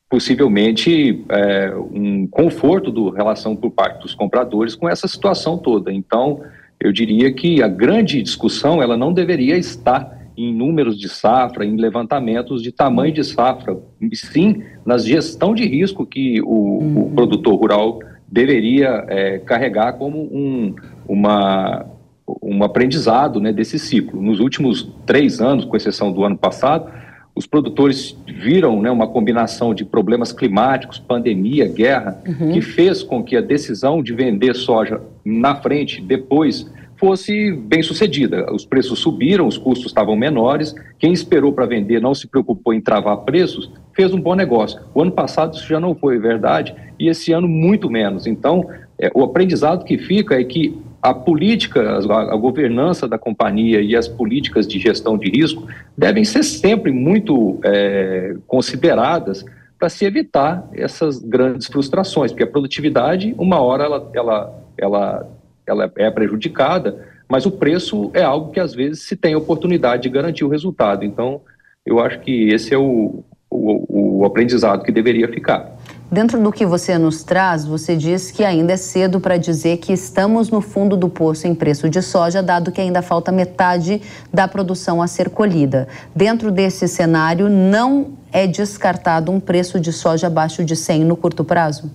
[0.09, 5.91] possivelmente é, um conforto do relação por parte dos compradores com essa situação toda.
[5.91, 6.41] Então,
[6.79, 11.77] eu diria que a grande discussão ela não deveria estar em números de safra, em
[11.77, 17.01] levantamentos de tamanho de safra, e sim na gestão de risco que o, uhum.
[17.03, 20.75] o produtor rural deveria é, carregar como um,
[21.07, 21.85] uma,
[22.41, 24.21] um aprendizado né, desse ciclo.
[24.21, 26.91] Nos últimos três anos, com exceção do ano passado,
[27.35, 32.53] os produtores viram né, uma combinação de problemas climáticos, pandemia, guerra, uhum.
[32.53, 38.51] que fez com que a decisão de vender soja na frente, depois, fosse bem sucedida.
[38.53, 42.79] Os preços subiram, os custos estavam menores, quem esperou para vender não se preocupou em
[42.79, 44.79] travar preços, fez um bom negócio.
[44.93, 48.25] O ano passado isso já não foi verdade e esse ano muito menos.
[48.25, 53.95] Então, é, o aprendizado que fica é que a política, a, governança da companhia e
[53.95, 59.45] as políticas de gestão de risco devem ser sempre muito é, consideradas
[59.77, 65.29] para se evitar essas grandes frustrações, porque a produtividade, uma hora ela, ela, ela,
[65.67, 70.09] ela é prejudicada, mas o preço é algo que às vezes se tem oportunidade de
[70.09, 71.05] garantir o resultado.
[71.05, 71.41] Então,
[71.85, 75.74] eu acho que esse é o, o, o aprendizado que deveria ficar.
[76.15, 79.91] Dentro do que você nos traz, você diz que ainda é cedo para dizer que
[79.91, 84.01] estamos no fundo do poço em preço de soja, dado que ainda falta metade
[84.33, 85.89] da produção a ser colhida.
[86.15, 91.43] Dentro desse cenário, não é descartado um preço de soja abaixo de 100 no curto
[91.43, 91.91] prazo?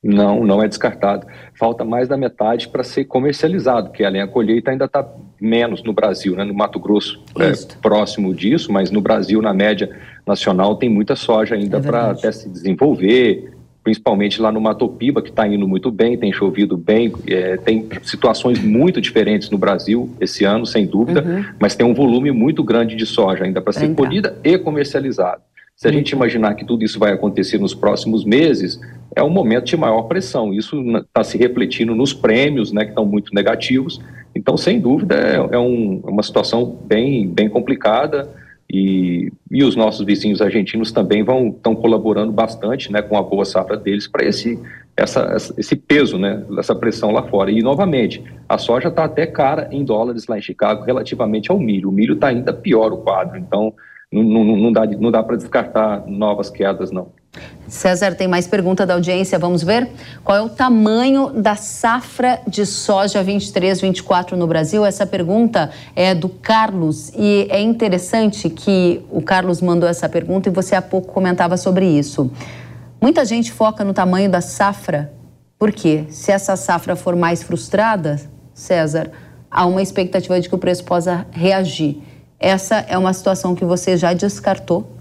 [0.00, 1.26] Não, não é descartado.
[1.58, 5.04] Falta mais da metade para ser comercializado, porque além a colheita ainda está
[5.40, 6.44] menos no Brasil, né?
[6.44, 9.90] no Mato Grosso é próximo disso, mas no Brasil, na média
[10.26, 13.52] nacional, tem muita soja ainda é para até se desenvolver,
[13.84, 17.86] principalmente lá no Mato Piba, que está indo muito bem, tem chovido bem, é, tem
[18.02, 21.44] situações muito diferentes no Brasil esse ano, sem dúvida, uhum.
[21.60, 25.40] mas tem um volume muito grande de soja ainda para ser colhida e comercializada.
[25.76, 28.80] Se a gente imaginar que tudo isso vai acontecer nos próximos meses,
[29.14, 30.52] é um momento de maior pressão.
[30.52, 34.00] Isso está se refletindo nos prêmios, né, que estão muito negativos.
[34.36, 38.28] Então, sem dúvida, é, é, um, é uma situação bem, bem complicada
[38.70, 43.44] e, e os nossos vizinhos argentinos também vão estão colaborando bastante, né, com a boa
[43.44, 44.58] safra deles para esse
[45.58, 47.50] esse peso, né, essa pressão lá fora.
[47.50, 51.90] E novamente, a soja está até cara em dólares lá em Chicago relativamente ao milho.
[51.90, 53.36] O milho está ainda pior o quadro.
[53.36, 53.74] Então
[54.10, 57.12] não, não, não dá, não dá para descartar novas quedas, não.
[57.68, 59.88] César, tem mais pergunta da audiência, vamos ver?
[60.22, 64.84] Qual é o tamanho da safra de soja 23-24 no Brasil?
[64.84, 70.52] Essa pergunta é do Carlos e é interessante que o Carlos mandou essa pergunta e
[70.52, 72.30] você há pouco comentava sobre isso.
[73.00, 75.12] Muita gente foca no tamanho da safra,
[75.58, 78.20] porque se essa safra for mais frustrada,
[78.54, 79.10] César,
[79.50, 82.00] há uma expectativa de que o preço possa reagir.
[82.38, 84.95] Essa é uma situação que você já descartou?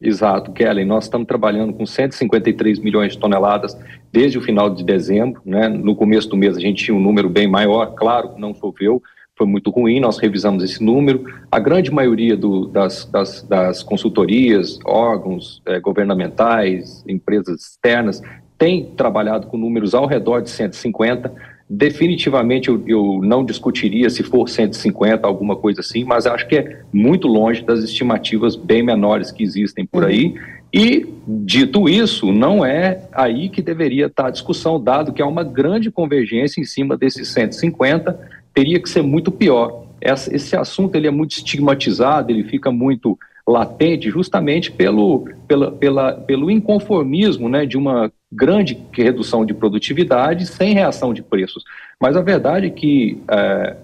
[0.00, 0.84] Exato, Kellen.
[0.84, 3.76] Nós estamos trabalhando com 153 milhões de toneladas
[4.12, 5.40] desde o final de dezembro.
[5.44, 5.68] Né?
[5.68, 9.02] No começo do mês a gente tinha um número bem maior, claro, não choveu,
[9.34, 11.24] foi muito ruim, nós revisamos esse número.
[11.50, 18.22] A grande maioria do, das, das, das, consultorias, órgãos é, governamentais, empresas externas,
[18.58, 21.32] tem trabalhado com números ao redor de 150
[21.68, 26.82] Definitivamente eu, eu, não discutiria se for 150, alguma coisa assim, mas acho que é
[26.92, 30.08] muito longe das estimativas bem menores que existem por uhum.
[30.08, 30.34] aí.
[30.72, 35.42] E, dito isso, não é aí que deveria estar a discussão, dado que há uma
[35.42, 38.16] grande convergência em cima desses 150,
[38.54, 39.86] teria que ser muito pior.
[40.00, 46.12] Essa, esse assunto ele é muito estigmatizado, ele fica muito latente justamente pelo, pela, pela,
[46.12, 51.64] pelo inconformismo né, de uma grande redução de produtividade sem reação de preços.
[52.00, 53.76] Mas a verdade é que é,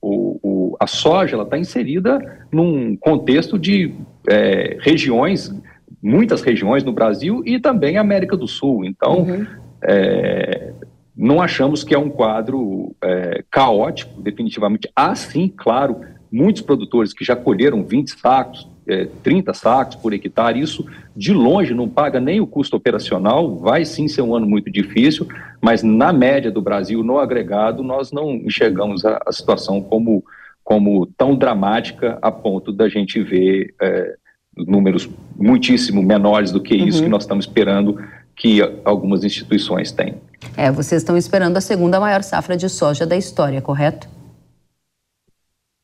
[0.00, 3.92] o, o, a soja está inserida num contexto de
[4.28, 5.52] é, regiões,
[6.00, 8.84] muitas regiões no Brasil e também América do Sul.
[8.84, 9.46] Então, uhum.
[9.82, 10.72] é,
[11.16, 14.88] não achamos que é um quadro é, caótico, definitivamente.
[14.94, 16.00] Há sim, claro,
[16.30, 21.74] muitos produtores que já colheram 20 sacos, é, 30 sacos por hectare, isso de longe
[21.74, 25.26] não paga nem o custo operacional, vai sim ser um ano muito difícil,
[25.60, 30.24] mas na média do Brasil, no agregado, nós não enxergamos a, a situação como,
[30.62, 34.14] como tão dramática a ponto da gente ver é,
[34.56, 37.04] números muitíssimo menores do que isso uhum.
[37.04, 37.98] que nós estamos esperando
[38.34, 40.14] que algumas instituições têm.
[40.56, 44.08] É, vocês estão esperando a segunda maior safra de soja da história, correto?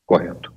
[0.05, 0.53] Correto.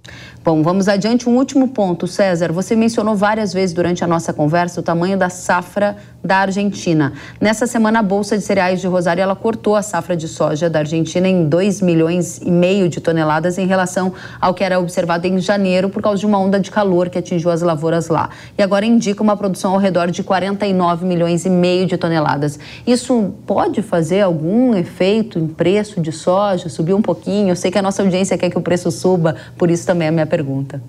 [0.47, 1.29] Bom, vamos adiante.
[1.29, 2.53] Um último ponto, César.
[2.53, 7.13] Você mencionou várias vezes durante a nossa conversa o tamanho da safra da Argentina.
[7.41, 10.81] Nessa semana, a Bolsa de Cereais de Rosário ela cortou a safra de soja da
[10.81, 15.39] Argentina em 2 milhões e meio de toneladas em relação ao que era observado em
[15.41, 18.31] janeiro por causa de uma onda de calor que atingiu as lavouras lá.
[18.57, 22.57] E agora indica uma produção ao redor de 49 milhões e meio de toneladas.
[22.87, 26.69] Isso pode fazer algum efeito em preço de soja?
[26.69, 27.49] Subir um pouquinho?
[27.49, 30.13] Eu sei que a nossa audiência quer que o preço suba, por isso também a
[30.13, 30.83] minha pergunta.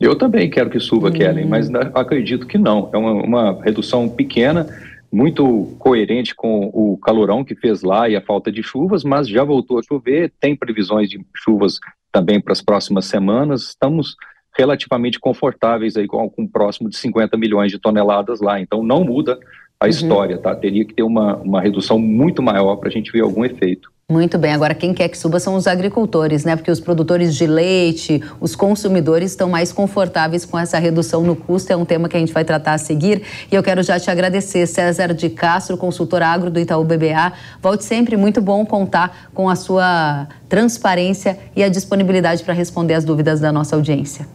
[0.00, 1.12] Eu também quero que suba, hum.
[1.12, 2.90] Kellen, mas acredito que não.
[2.92, 4.66] É uma, uma, redução pequena,
[5.10, 9.44] muito coerente com o calorão que fez lá e a falta de chuvas, mas já
[9.44, 11.78] voltou a chover, tem previsões de chuvas
[12.12, 13.68] também para as próximas semanas.
[13.68, 14.16] Estamos
[14.56, 19.38] relativamente confortáveis aí com, com próximo de 50 milhões de toneladas lá, então não muda
[19.80, 19.90] a uhum.
[19.90, 20.54] história, tá?
[20.54, 23.90] Teria que ter uma, uma redução muito maior para a gente ver algum efeito.
[24.10, 24.54] Muito bem.
[24.54, 26.56] Agora, quem quer que suba são os agricultores, né?
[26.56, 31.70] Porque os produtores de leite, os consumidores estão mais confortáveis com essa redução no custo.
[31.70, 33.20] É um tema que a gente vai tratar a seguir.
[33.52, 37.34] E eu quero já te agradecer, César de Castro, consultor agro do Itaú BBA.
[37.60, 38.16] Volte sempre.
[38.16, 43.52] Muito bom contar com a sua transparência e a disponibilidade para responder as dúvidas da
[43.52, 44.26] nossa audiência.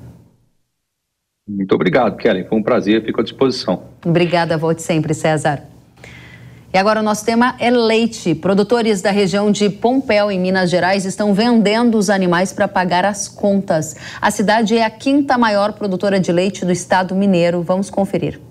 [1.49, 2.45] Muito obrigado, Kelly.
[2.47, 3.03] Foi um prazer.
[3.03, 3.85] Fico à disposição.
[4.05, 4.55] Obrigada.
[4.55, 5.72] Volte sempre, César.
[6.73, 8.33] E agora o nosso tema é leite.
[8.33, 13.27] Produtores da região de Pompéu, em Minas Gerais, estão vendendo os animais para pagar as
[13.27, 13.95] contas.
[14.19, 17.61] A cidade é a quinta maior produtora de leite do estado mineiro.
[17.61, 18.41] Vamos conferir.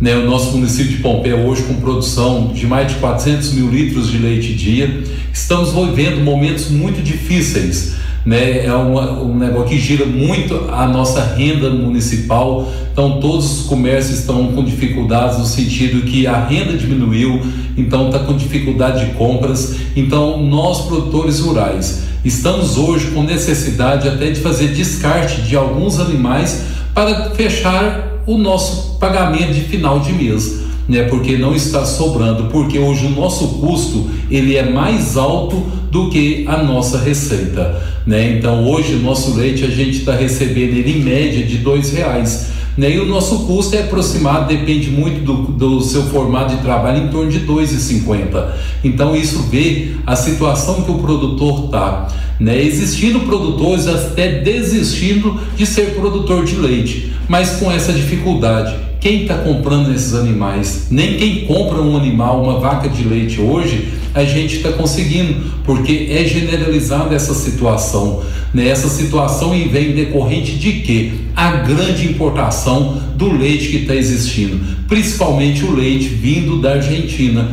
[0.00, 4.12] Né, o nosso município de Pompéu, hoje com produção de mais de 400 mil litros
[4.12, 5.02] de leite dia,
[5.32, 7.96] estamos vivendo momentos muito difíceis
[8.26, 8.66] né?
[8.66, 12.68] É uma, um negócio que gira muito a nossa renda municipal.
[12.92, 17.40] Então, todos os comércios estão com dificuldades no sentido que a renda diminuiu,
[17.76, 19.76] então está com dificuldade de compras.
[19.94, 26.64] Então, nós produtores rurais estamos hoje com necessidade até de fazer descarte de alguns animais
[26.92, 31.04] para fechar o nosso pagamento de final de mês né?
[31.04, 35.56] Porque não está sobrando, porque hoje o nosso custo ele é mais alto
[35.90, 38.36] do que a nossa receita, né?
[38.38, 42.50] Então hoje o nosso leite a gente está recebendo ele em média de dois reais.
[42.76, 42.94] Né?
[42.94, 47.08] E o nosso custo é aproximado, depende muito do, do seu formato de trabalho, em
[47.08, 48.52] torno de R$ 2,50.
[48.84, 52.08] Então isso vê a situação que o produtor está.
[52.38, 52.62] Né?
[52.62, 59.38] Existindo produtores até desistindo de ser produtor de leite, mas com essa dificuldade quem está
[59.38, 64.56] comprando esses animais, nem quem compra um animal, uma vaca de leite hoje, a gente
[64.56, 68.22] está conseguindo, porque é generalizada essa situação.
[68.52, 68.68] Né?
[68.68, 71.12] Essa situação vem decorrente de quê?
[71.34, 77.48] A grande importação do leite que está existindo, principalmente o leite vindo da Argentina.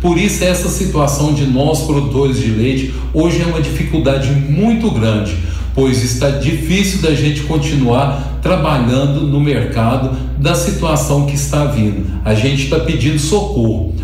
[0.00, 5.36] Por isso, essa situação de nós, produtores de leite, hoje é uma dificuldade muito grande
[5.76, 12.06] pois está difícil da gente continuar trabalhando no mercado da situação que está vindo.
[12.24, 13.94] A gente está pedindo socorro.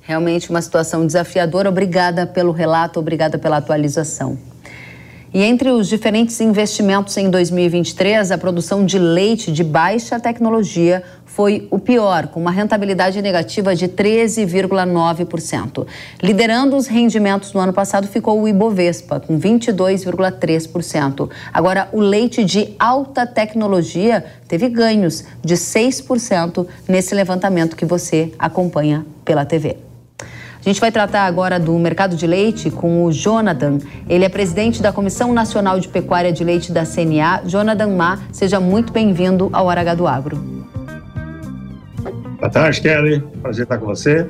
[0.00, 1.68] Realmente uma situação desafiadora.
[1.68, 4.38] Obrigada pelo relato, obrigada pela atualização.
[5.34, 11.02] E entre os diferentes investimentos em 2023, a produção de leite de baixa tecnologia
[11.36, 15.86] foi o pior, com uma rentabilidade negativa de 13,9%.
[16.22, 21.28] Liderando os rendimentos no ano passado ficou o Ibovespa, com 22,3%.
[21.52, 29.04] Agora, o leite de alta tecnologia teve ganhos de 6% nesse levantamento que você acompanha
[29.22, 29.76] pela TV.
[30.66, 33.78] A gente vai tratar agora do mercado de leite com o Jonathan.
[34.08, 37.42] Ele é presidente da Comissão Nacional de Pecuária de Leite da CNA.
[37.46, 40.36] Jonathan Ma, seja muito bem-vindo ao Hora do Agro.
[42.40, 43.22] Boa tarde, Kelly.
[43.40, 44.28] Prazer estar com você.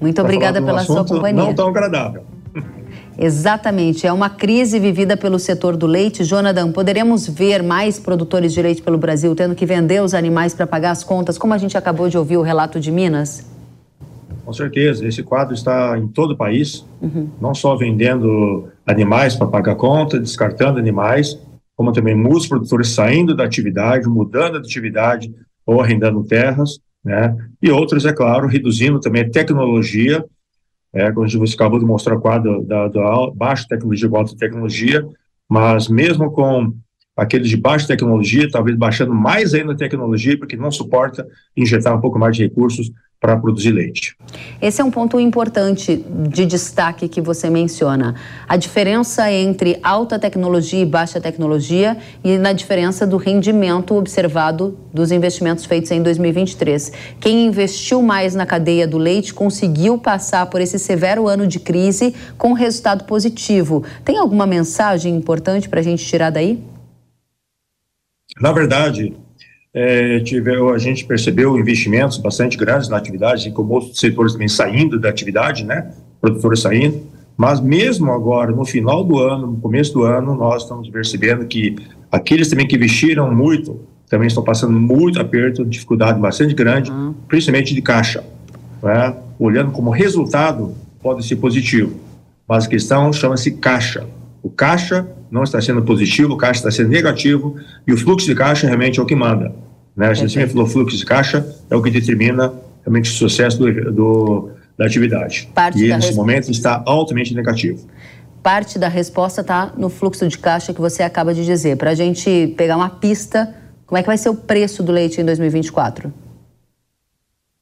[0.00, 1.42] Muito obrigada pela sua companhia.
[1.42, 2.22] Não tão agradável.
[3.18, 4.06] Exatamente.
[4.06, 6.22] É uma crise vivida pelo setor do leite.
[6.22, 10.64] Jonathan, poderemos ver mais produtores de leite pelo Brasil tendo que vender os animais para
[10.64, 13.50] pagar as contas, como a gente acabou de ouvir o relato de Minas?
[14.44, 15.06] Com certeza.
[15.06, 17.30] Esse quadro está em todo o país, uhum.
[17.40, 21.38] não só vendendo animais para pagar conta, descartando animais,
[21.76, 25.32] como também muitos produtores saindo da atividade, mudando de atividade
[25.64, 27.36] ou arrendando terras né?
[27.60, 30.24] E outros, é claro, reduzindo também a tecnologia,
[30.92, 35.04] é, como você acabou de mostrar o quadro da, da baixa tecnologia com alta tecnologia,
[35.48, 36.72] mas mesmo com
[37.16, 41.26] aqueles de baixa tecnologia, talvez baixando mais ainda a tecnologia, porque não suporta
[41.56, 42.90] injetar um pouco mais de recursos
[43.22, 44.16] para produzir leite.
[44.60, 48.16] Esse é um ponto importante de destaque que você menciona.
[48.48, 55.12] A diferença entre alta tecnologia e baixa tecnologia e na diferença do rendimento observado dos
[55.12, 56.92] investimentos feitos em 2023.
[57.20, 62.12] Quem investiu mais na cadeia do leite conseguiu passar por esse severo ano de crise
[62.36, 63.84] com resultado positivo.
[64.04, 66.60] Tem alguma mensagem importante para a gente tirar daí?
[68.40, 69.14] Na verdade,
[69.74, 75.00] é, tive, a gente percebeu investimentos bastante grandes na atividade, como outros setores também saindo
[75.00, 75.92] da atividade, né?
[76.20, 77.00] Produtores saindo.
[77.36, 81.76] Mas mesmo agora, no final do ano, no começo do ano, nós estamos percebendo que
[82.10, 87.14] aqueles também que investiram muito também estão passando muito aperto, dificuldade bastante grande, uhum.
[87.26, 88.22] principalmente de caixa.
[88.82, 89.16] Né?
[89.38, 91.98] Olhando como resultado, pode ser positivo,
[92.46, 94.04] mas a questão chama-se caixa.
[94.42, 98.34] O caixa não está sendo positivo, o caixa está sendo negativo e o fluxo de
[98.34, 99.54] caixa realmente é o que manda.
[99.96, 100.08] Né?
[100.08, 102.52] A gente sempre falou fluxo de caixa é o que determina
[102.84, 105.48] realmente o sucesso do, do da atividade.
[105.54, 107.86] Parte e nesse momento está altamente negativo.
[108.42, 111.76] Parte da resposta está no fluxo de caixa que você acaba de dizer.
[111.76, 113.54] Para a gente pegar uma pista,
[113.86, 116.12] como é que vai ser o preço do leite em 2024?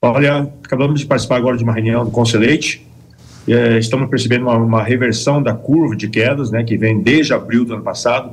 [0.03, 2.87] Olha, acabamos de participar agora de uma reunião do Conselheite.
[3.53, 7.65] É, estamos percebendo uma, uma, reversão da curva de quedas, né, que vem desde abril
[7.65, 8.33] do ano passado,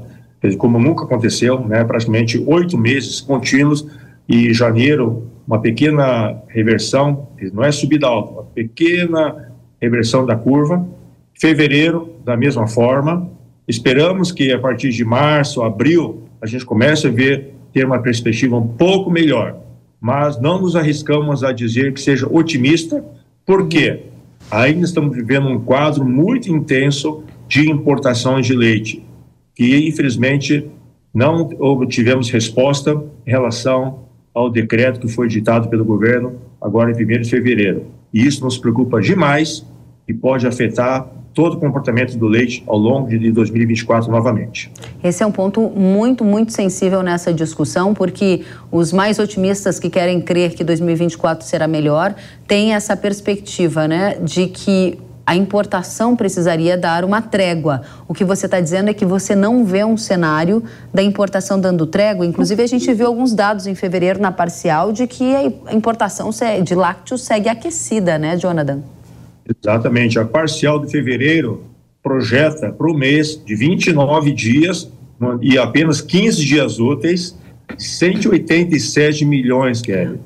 [0.59, 3.87] como nunca aconteceu, né, praticamente oito meses contínuos.
[4.29, 10.85] E janeiro uma pequena reversão, não é subida alta, uma pequena reversão da curva.
[11.33, 13.29] Fevereiro, da mesma forma.
[13.67, 18.57] Esperamos que a partir de março, abril, a gente comece a ver ter uma perspectiva
[18.57, 19.55] um pouco melhor,
[19.99, 23.03] mas não nos arriscamos a dizer que seja otimista,
[23.45, 24.03] porque
[24.49, 29.03] ainda estamos vivendo um quadro muito intenso de importações de leite,
[29.55, 30.69] que infelizmente
[31.13, 37.21] não obtivemos resposta em relação ao decreto que foi ditado pelo governo agora em 1
[37.21, 37.85] de fevereiro.
[38.13, 39.65] E isso nos preocupa demais
[40.07, 41.07] e pode afetar
[41.37, 44.71] todo o comportamento do leite ao longo de 2024 novamente.
[45.03, 50.19] Esse é um ponto muito, muito sensível nessa discussão, porque os mais otimistas que querem
[50.19, 52.15] crer que 2024 será melhor
[52.47, 57.83] têm essa perspectiva, né, de que a importação precisaria dar uma trégua.
[58.07, 61.85] O que você está dizendo é que você não vê um cenário da importação dando
[61.85, 62.25] trégua.
[62.25, 65.35] Inclusive, a gente viu alguns dados em fevereiro na parcial de que
[65.67, 66.31] a importação
[66.63, 68.96] de lácteos segue aquecida, né, Jonathan?
[69.61, 70.19] Exatamente.
[70.19, 71.63] A parcial de fevereiro
[72.03, 74.91] projeta para o mês de 29 dias
[75.41, 77.37] e apenas 15 dias úteis,
[77.77, 80.19] 187 milhões, Kelly.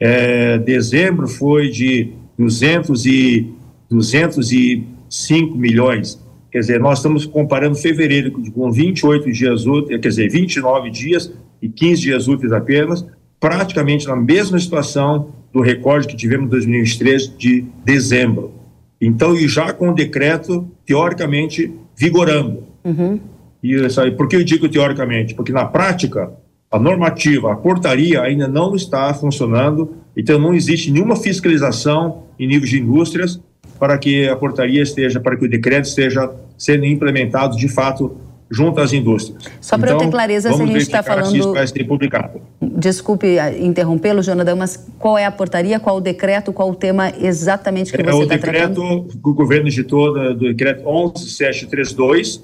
[0.00, 3.52] É, dezembro foi de 200 e
[3.90, 6.18] 205 milhões.
[6.50, 11.68] Quer dizer, nós estamos comparando fevereiro com 28 dias úteis, quer dizer, 29 dias e
[11.68, 13.04] 15 dias úteis apenas,
[13.40, 18.57] praticamente na mesma situação do recorde que tivemos em 2023 de dezembro.
[19.00, 22.64] Então, e já com o decreto, teoricamente, vigorando.
[22.84, 23.20] Uhum.
[23.62, 25.34] E isso por que eu digo teoricamente?
[25.34, 26.32] Porque na prática,
[26.70, 32.68] a normativa, a portaria ainda não está funcionando, então não existe nenhuma fiscalização em nível
[32.68, 33.40] de indústrias
[33.78, 38.16] para que a portaria esteja, para que o decreto esteja sendo implementado de fato
[38.50, 39.44] junto às indústrias.
[39.60, 41.52] Só para então, eu ter clareza se a gente está falando.
[41.52, 42.40] Vai ser publicado.
[42.60, 47.12] Desculpe ah, interrompê-lo, Jonathan, mas qual é a portaria, qual o decreto, qual o tema
[47.20, 48.82] exatamente que é, você está tratando?
[48.82, 52.42] O decreto que o governo editou, do decreto 11732,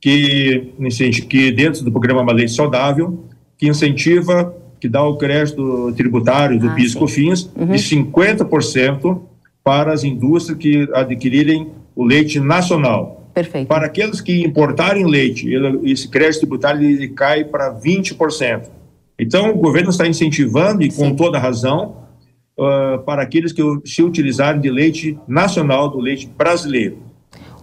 [0.00, 0.72] que,
[1.28, 3.24] que dentro do programa Uma Lei Saudável,
[3.58, 7.66] que incentiva, que dá o crédito tributário do ah, PIS-COFINS uhum.
[7.66, 9.20] de 50%
[9.62, 13.19] para as indústrias que adquirirem o leite nacional.
[13.40, 13.68] Perfeito.
[13.68, 18.66] Para aqueles que importarem leite, ele, esse crédito tributário ele cai para 20%.
[19.18, 21.96] Então, o governo está incentivando, e com toda razão,
[22.58, 26.98] uh, para aqueles que se utilizarem de leite nacional, do leite brasileiro.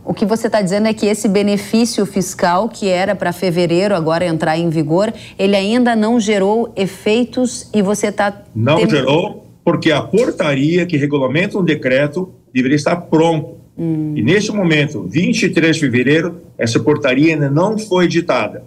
[0.04, 4.26] O que você está dizendo é que esse benefício fiscal, que era para fevereiro agora
[4.26, 8.42] entrar em vigor, ele ainda não gerou efeitos e você está.
[8.56, 8.90] Não tem...
[8.90, 13.58] gerou, porque a portaria que regulamenta um decreto deveria estar pronto.
[13.78, 14.14] Hum.
[14.16, 18.64] E neste momento, 23 de fevereiro, essa portaria ainda não foi editada.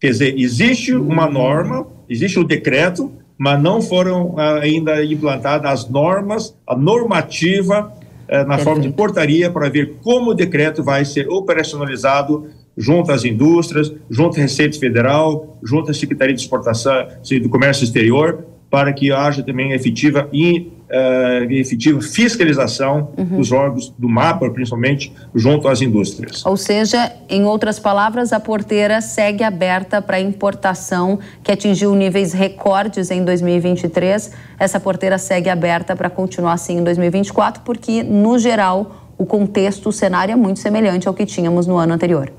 [0.00, 1.08] Quer dizer, existe hum.
[1.08, 7.92] uma norma, existe um decreto, mas não foram ah, ainda implantadas as normas, a normativa
[8.28, 8.64] eh, na Perfeito.
[8.64, 12.46] forma de portaria para ver como o decreto vai ser operacionalizado
[12.76, 17.06] junto às indústrias, junto à Receita Federal, junto à Secretaria de Exportação
[17.42, 23.36] do Comércio Exterior, para que haja também efetiva e uh, efetiva fiscalização uhum.
[23.36, 26.42] dos órgãos do mapa, principalmente junto às indústrias.
[26.46, 33.10] Ou seja, em outras palavras, a porteira segue aberta para importação que atingiu níveis recordes
[33.10, 34.32] em 2023.
[34.58, 39.92] Essa porteira segue aberta para continuar assim em 2024, porque no geral o contexto, o
[39.92, 42.32] cenário é muito semelhante ao que tínhamos no ano anterior.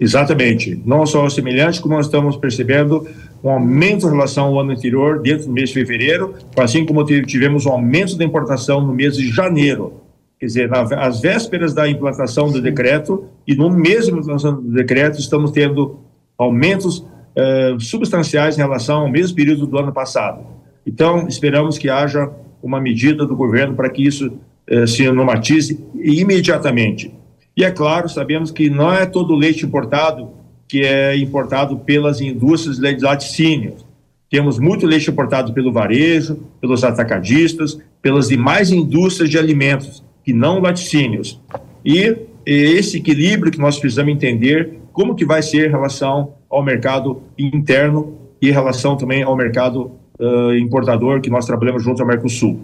[0.00, 0.80] Exatamente.
[0.86, 3.06] Não só semelhante, como nós estamos percebendo
[3.42, 7.66] um aumento em relação ao ano anterior, dentro do mês de fevereiro, assim como tivemos
[7.66, 9.94] um aumento da importação no mês de janeiro.
[10.38, 15.50] Quer dizer, às vésperas da implantação do decreto e no de implantação do decreto, estamos
[15.50, 15.98] tendo
[16.38, 17.04] aumentos
[17.36, 20.46] eh, substanciais em relação ao mesmo período do ano passado.
[20.86, 22.30] Então, esperamos que haja
[22.62, 24.32] uma medida do governo para que isso
[24.66, 27.12] eh, se normatize imediatamente.
[27.54, 30.30] E é claro, sabemos que não é todo leite importado
[30.70, 33.84] que é importado pelas indústrias de laticínios.
[34.30, 40.60] Temos muito leite importado pelo varejo, pelos atacadistas, pelas demais indústrias de alimentos, que não
[40.60, 41.40] laticínios.
[41.84, 42.16] E
[42.46, 48.16] esse equilíbrio que nós precisamos entender como que vai ser em relação ao mercado interno
[48.40, 49.90] e em relação também ao mercado
[50.20, 52.60] uh, importador que nós trabalhamos junto ao Mercosul.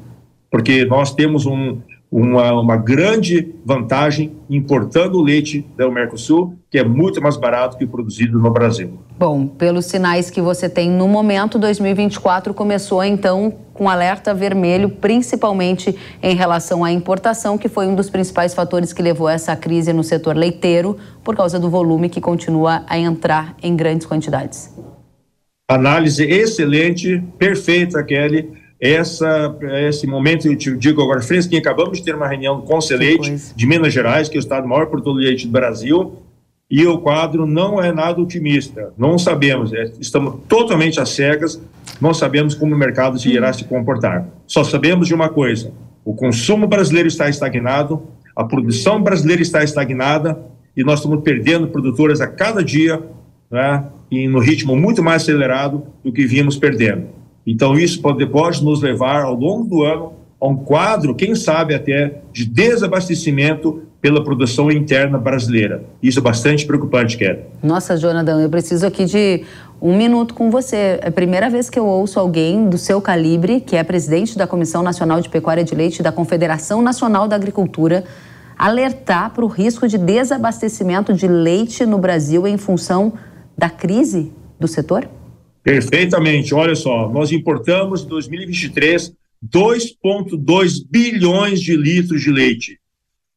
[0.49, 1.79] Porque nós temos um,
[2.11, 7.85] uma, uma grande vantagem importando o leite do Mercosul, que é muito mais barato que
[7.85, 8.99] o produzido no Brasil.
[9.19, 15.95] Bom, pelos sinais que você tem no momento, 2024 começou então com alerta vermelho, principalmente
[16.23, 19.93] em relação à importação, que foi um dos principais fatores que levou a essa crise
[19.93, 24.75] no setor leiteiro, por causa do volume que continua a entrar em grandes quantidades.
[25.69, 29.57] Análise excelente, perfeita, Kelly essa,
[29.89, 33.55] esse momento, eu te digo agora fresquinho, acabamos de ter uma reunião com o Conselheite
[33.55, 36.23] de Minas Gerais, que é o estado maior produtor de leite do Brasil,
[36.71, 38.93] e o quadro não é nada otimista.
[38.99, 41.61] Não sabemos, é, estamos totalmente às cegas,
[42.01, 44.27] não sabemos como o mercado se irá se comportar.
[44.47, 45.73] Só sabemos de uma coisa:
[46.05, 48.03] o consumo brasileiro está estagnado,
[48.35, 50.39] a produção brasileira está estagnada
[50.77, 53.01] e nós estamos perdendo produtoras a cada dia,
[53.51, 57.07] né, e no ritmo muito mais acelerado do que vimos perdendo.
[57.47, 61.75] Então, isso pode, pode nos levar, ao longo do ano, a um quadro, quem sabe
[61.75, 65.85] até, de desabastecimento pela produção interna brasileira.
[66.03, 67.41] Isso é bastante preocupante, Kelly.
[67.63, 69.45] Nossa, Jonathan, eu preciso aqui de
[69.81, 70.99] um minuto com você.
[71.01, 74.47] É a primeira vez que eu ouço alguém do seu calibre, que é presidente da
[74.47, 78.05] Comissão Nacional de Pecuária de Leite da Confederação Nacional da Agricultura,
[78.59, 83.13] alertar para o risco de desabastecimento de leite no Brasil em função
[83.57, 85.09] da crise do setor?
[85.67, 86.55] Perfeitamente.
[86.55, 89.13] Olha só, nós importamos em 2023
[89.45, 92.79] 2,2 bilhões de litros de leite.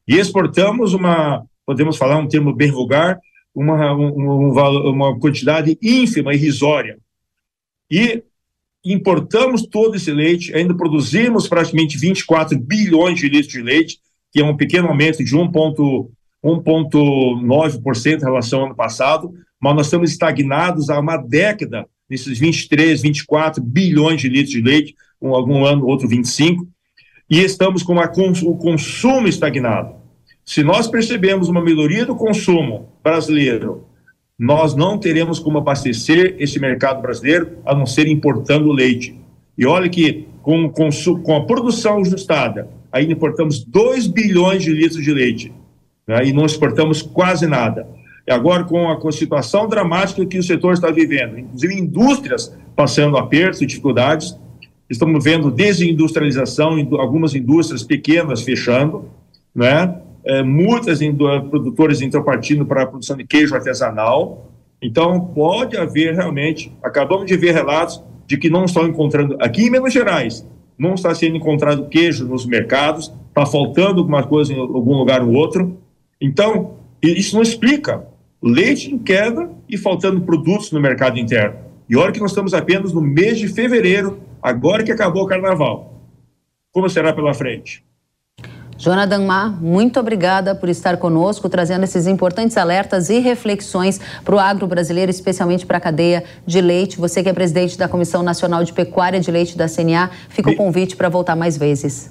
[0.07, 3.19] E exportamos uma, podemos falar um termo bem vulgar,
[3.53, 6.99] uma, uma, uma quantidade ínfima, irrisória.
[7.89, 8.21] E
[8.85, 13.97] importamos todo esse leite, ainda produzimos praticamente 24 bilhões de litros de leite,
[14.31, 20.11] que é um pequeno aumento de 1,9% em relação ao ano passado, mas nós estamos
[20.11, 25.85] estagnados há uma década nesses 23, 24 bilhões de litros de leite, um, algum ano,
[25.85, 26.67] outro 25,
[27.29, 28.11] e estamos com a,
[28.43, 29.95] o consumo estagnado.
[30.43, 33.85] Se nós percebemos uma melhoria do consumo brasileiro,
[34.37, 39.15] nós não teremos como abastecer esse mercado brasileiro a não ser importando leite.
[39.57, 40.89] E olha que com, com,
[41.21, 45.53] com a produção ajustada, ainda importamos 2 bilhões de litros de leite
[46.07, 47.87] né, e não exportamos quase nada.
[48.29, 53.59] E agora, com a, situação dramática que o setor está vivendo, inclusive indústrias passando apertos
[53.59, 54.37] e dificuldades,
[54.87, 59.05] estamos vendo desindustrialização, algumas indústrias pequenas fechando,
[59.53, 59.95] né?
[60.23, 60.99] É, muitas
[61.49, 64.51] produtores estão partindo para a produção de queijo artesanal.
[64.79, 69.71] Então, pode haver realmente, acabamos de ver relatos de que não estão encontrando, aqui em
[69.71, 74.95] Minas Gerais, não está sendo encontrado queijo nos mercados, está faltando alguma coisa em algum
[74.95, 75.79] lugar ou outro.
[76.21, 78.07] Então, isso não explica
[78.41, 81.57] leite em queda e faltando produtos no mercado interno.
[81.89, 86.01] E olha que nós estamos apenas no mês de fevereiro, agora que acabou o carnaval.
[86.71, 87.83] Como será pela frente?
[88.77, 94.39] Jonathan Ma, muito obrigada por estar conosco, trazendo esses importantes alertas e reflexões para o
[94.39, 96.97] agro brasileiro, especialmente para a cadeia de leite.
[96.97, 100.55] Você que é presidente da Comissão Nacional de Pecuária de Leite da CNA, fica o
[100.55, 102.09] convite para voltar mais vezes.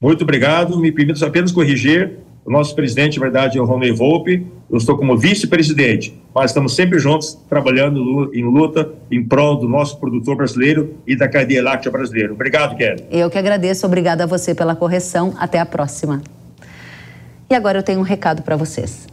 [0.00, 0.80] Muito obrigado.
[0.80, 2.20] Me permito apenas corrigir.
[2.44, 4.46] O nosso presidente, na verdade, é o Rony Volpe.
[4.70, 9.98] Eu estou como vice-presidente, mas estamos sempre juntos, trabalhando em luta em prol do nosso
[9.98, 12.32] produtor brasileiro e da cadeia láctea brasileira.
[12.32, 13.04] Obrigado, Kelly.
[13.10, 13.84] Eu que agradeço.
[13.84, 15.34] Obrigada a você pela correção.
[15.38, 16.22] Até a próxima.
[17.50, 19.09] E agora eu tenho um recado para vocês.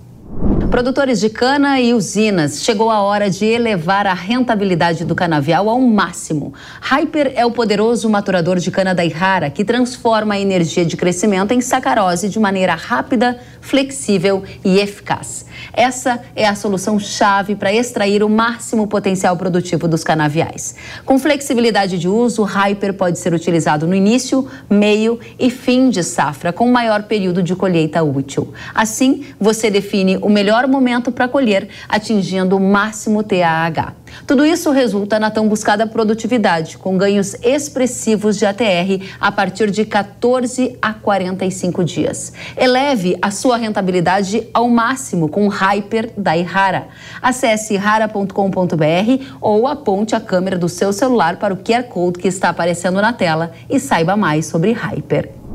[0.70, 5.80] Produtores de cana e usinas, chegou a hora de elevar a rentabilidade do canavial ao
[5.80, 6.54] máximo.
[6.82, 11.54] Hyper é o poderoso maturador de cana da Ihara que transforma a energia de crescimento
[11.54, 15.46] em sacarose de maneira rápida, flexível e eficaz.
[15.74, 20.76] Essa é a solução chave para extrair o máximo potencial produtivo dos canaviais.
[21.06, 26.04] Com flexibilidade de uso, o Hyper pode ser utilizado no início, meio e fim de
[26.04, 28.54] safra, com maior período de colheita útil.
[28.76, 33.94] Assim, você define o melhor melhor momento para colher, atingindo o máximo TAH.
[34.26, 39.86] Tudo isso resulta na tão buscada produtividade, com ganhos expressivos de ATR a partir de
[39.86, 42.34] 14 a 45 dias.
[42.56, 46.88] Eleve a sua rentabilidade ao máximo com o Hyper da Ihara.
[47.22, 52.50] Acesse ihara.com.br ou aponte a câmera do seu celular para o QR Code que está
[52.50, 55.47] aparecendo na tela e saiba mais sobre Hyper.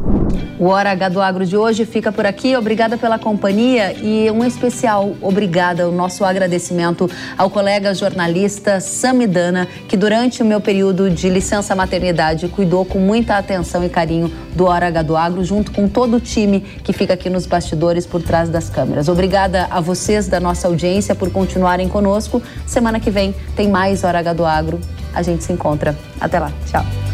[0.59, 2.57] O Hora H do Agro de hoje fica por aqui.
[2.57, 9.97] Obrigada pela companhia e um especial obrigada, o nosso agradecimento ao colega jornalista Samidana, que
[9.97, 14.87] durante o meu período de licença maternidade cuidou com muita atenção e carinho do Hora
[14.87, 18.49] H do Agro, junto com todo o time que fica aqui nos bastidores por trás
[18.49, 19.09] das câmeras.
[19.09, 22.41] Obrigada a vocês da nossa audiência por continuarem conosco.
[22.67, 24.81] Semana que vem tem mais Hora H do Agro.
[25.13, 25.97] A gente se encontra.
[26.21, 26.53] Até lá.
[26.71, 27.12] Tchau.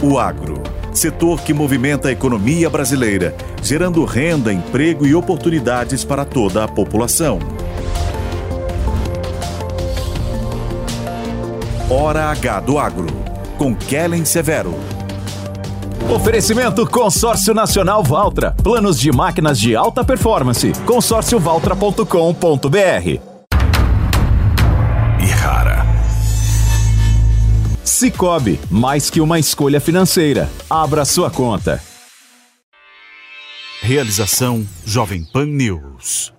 [0.00, 6.62] O agro, setor que movimenta a economia brasileira, gerando renda, emprego e oportunidades para toda
[6.62, 7.40] a população.
[11.90, 13.08] Hora H do Agro,
[13.56, 14.72] com Kellen Severo.
[16.08, 18.54] Oferecimento Consórcio Nacional Valtra.
[18.62, 20.70] Planos de máquinas de alta performance.
[20.86, 23.27] consórciovaltra.com.br.
[27.98, 30.48] Cicobi, mais que uma escolha financeira.
[30.70, 31.82] Abra sua conta.
[33.82, 36.37] Realização Jovem Pan News.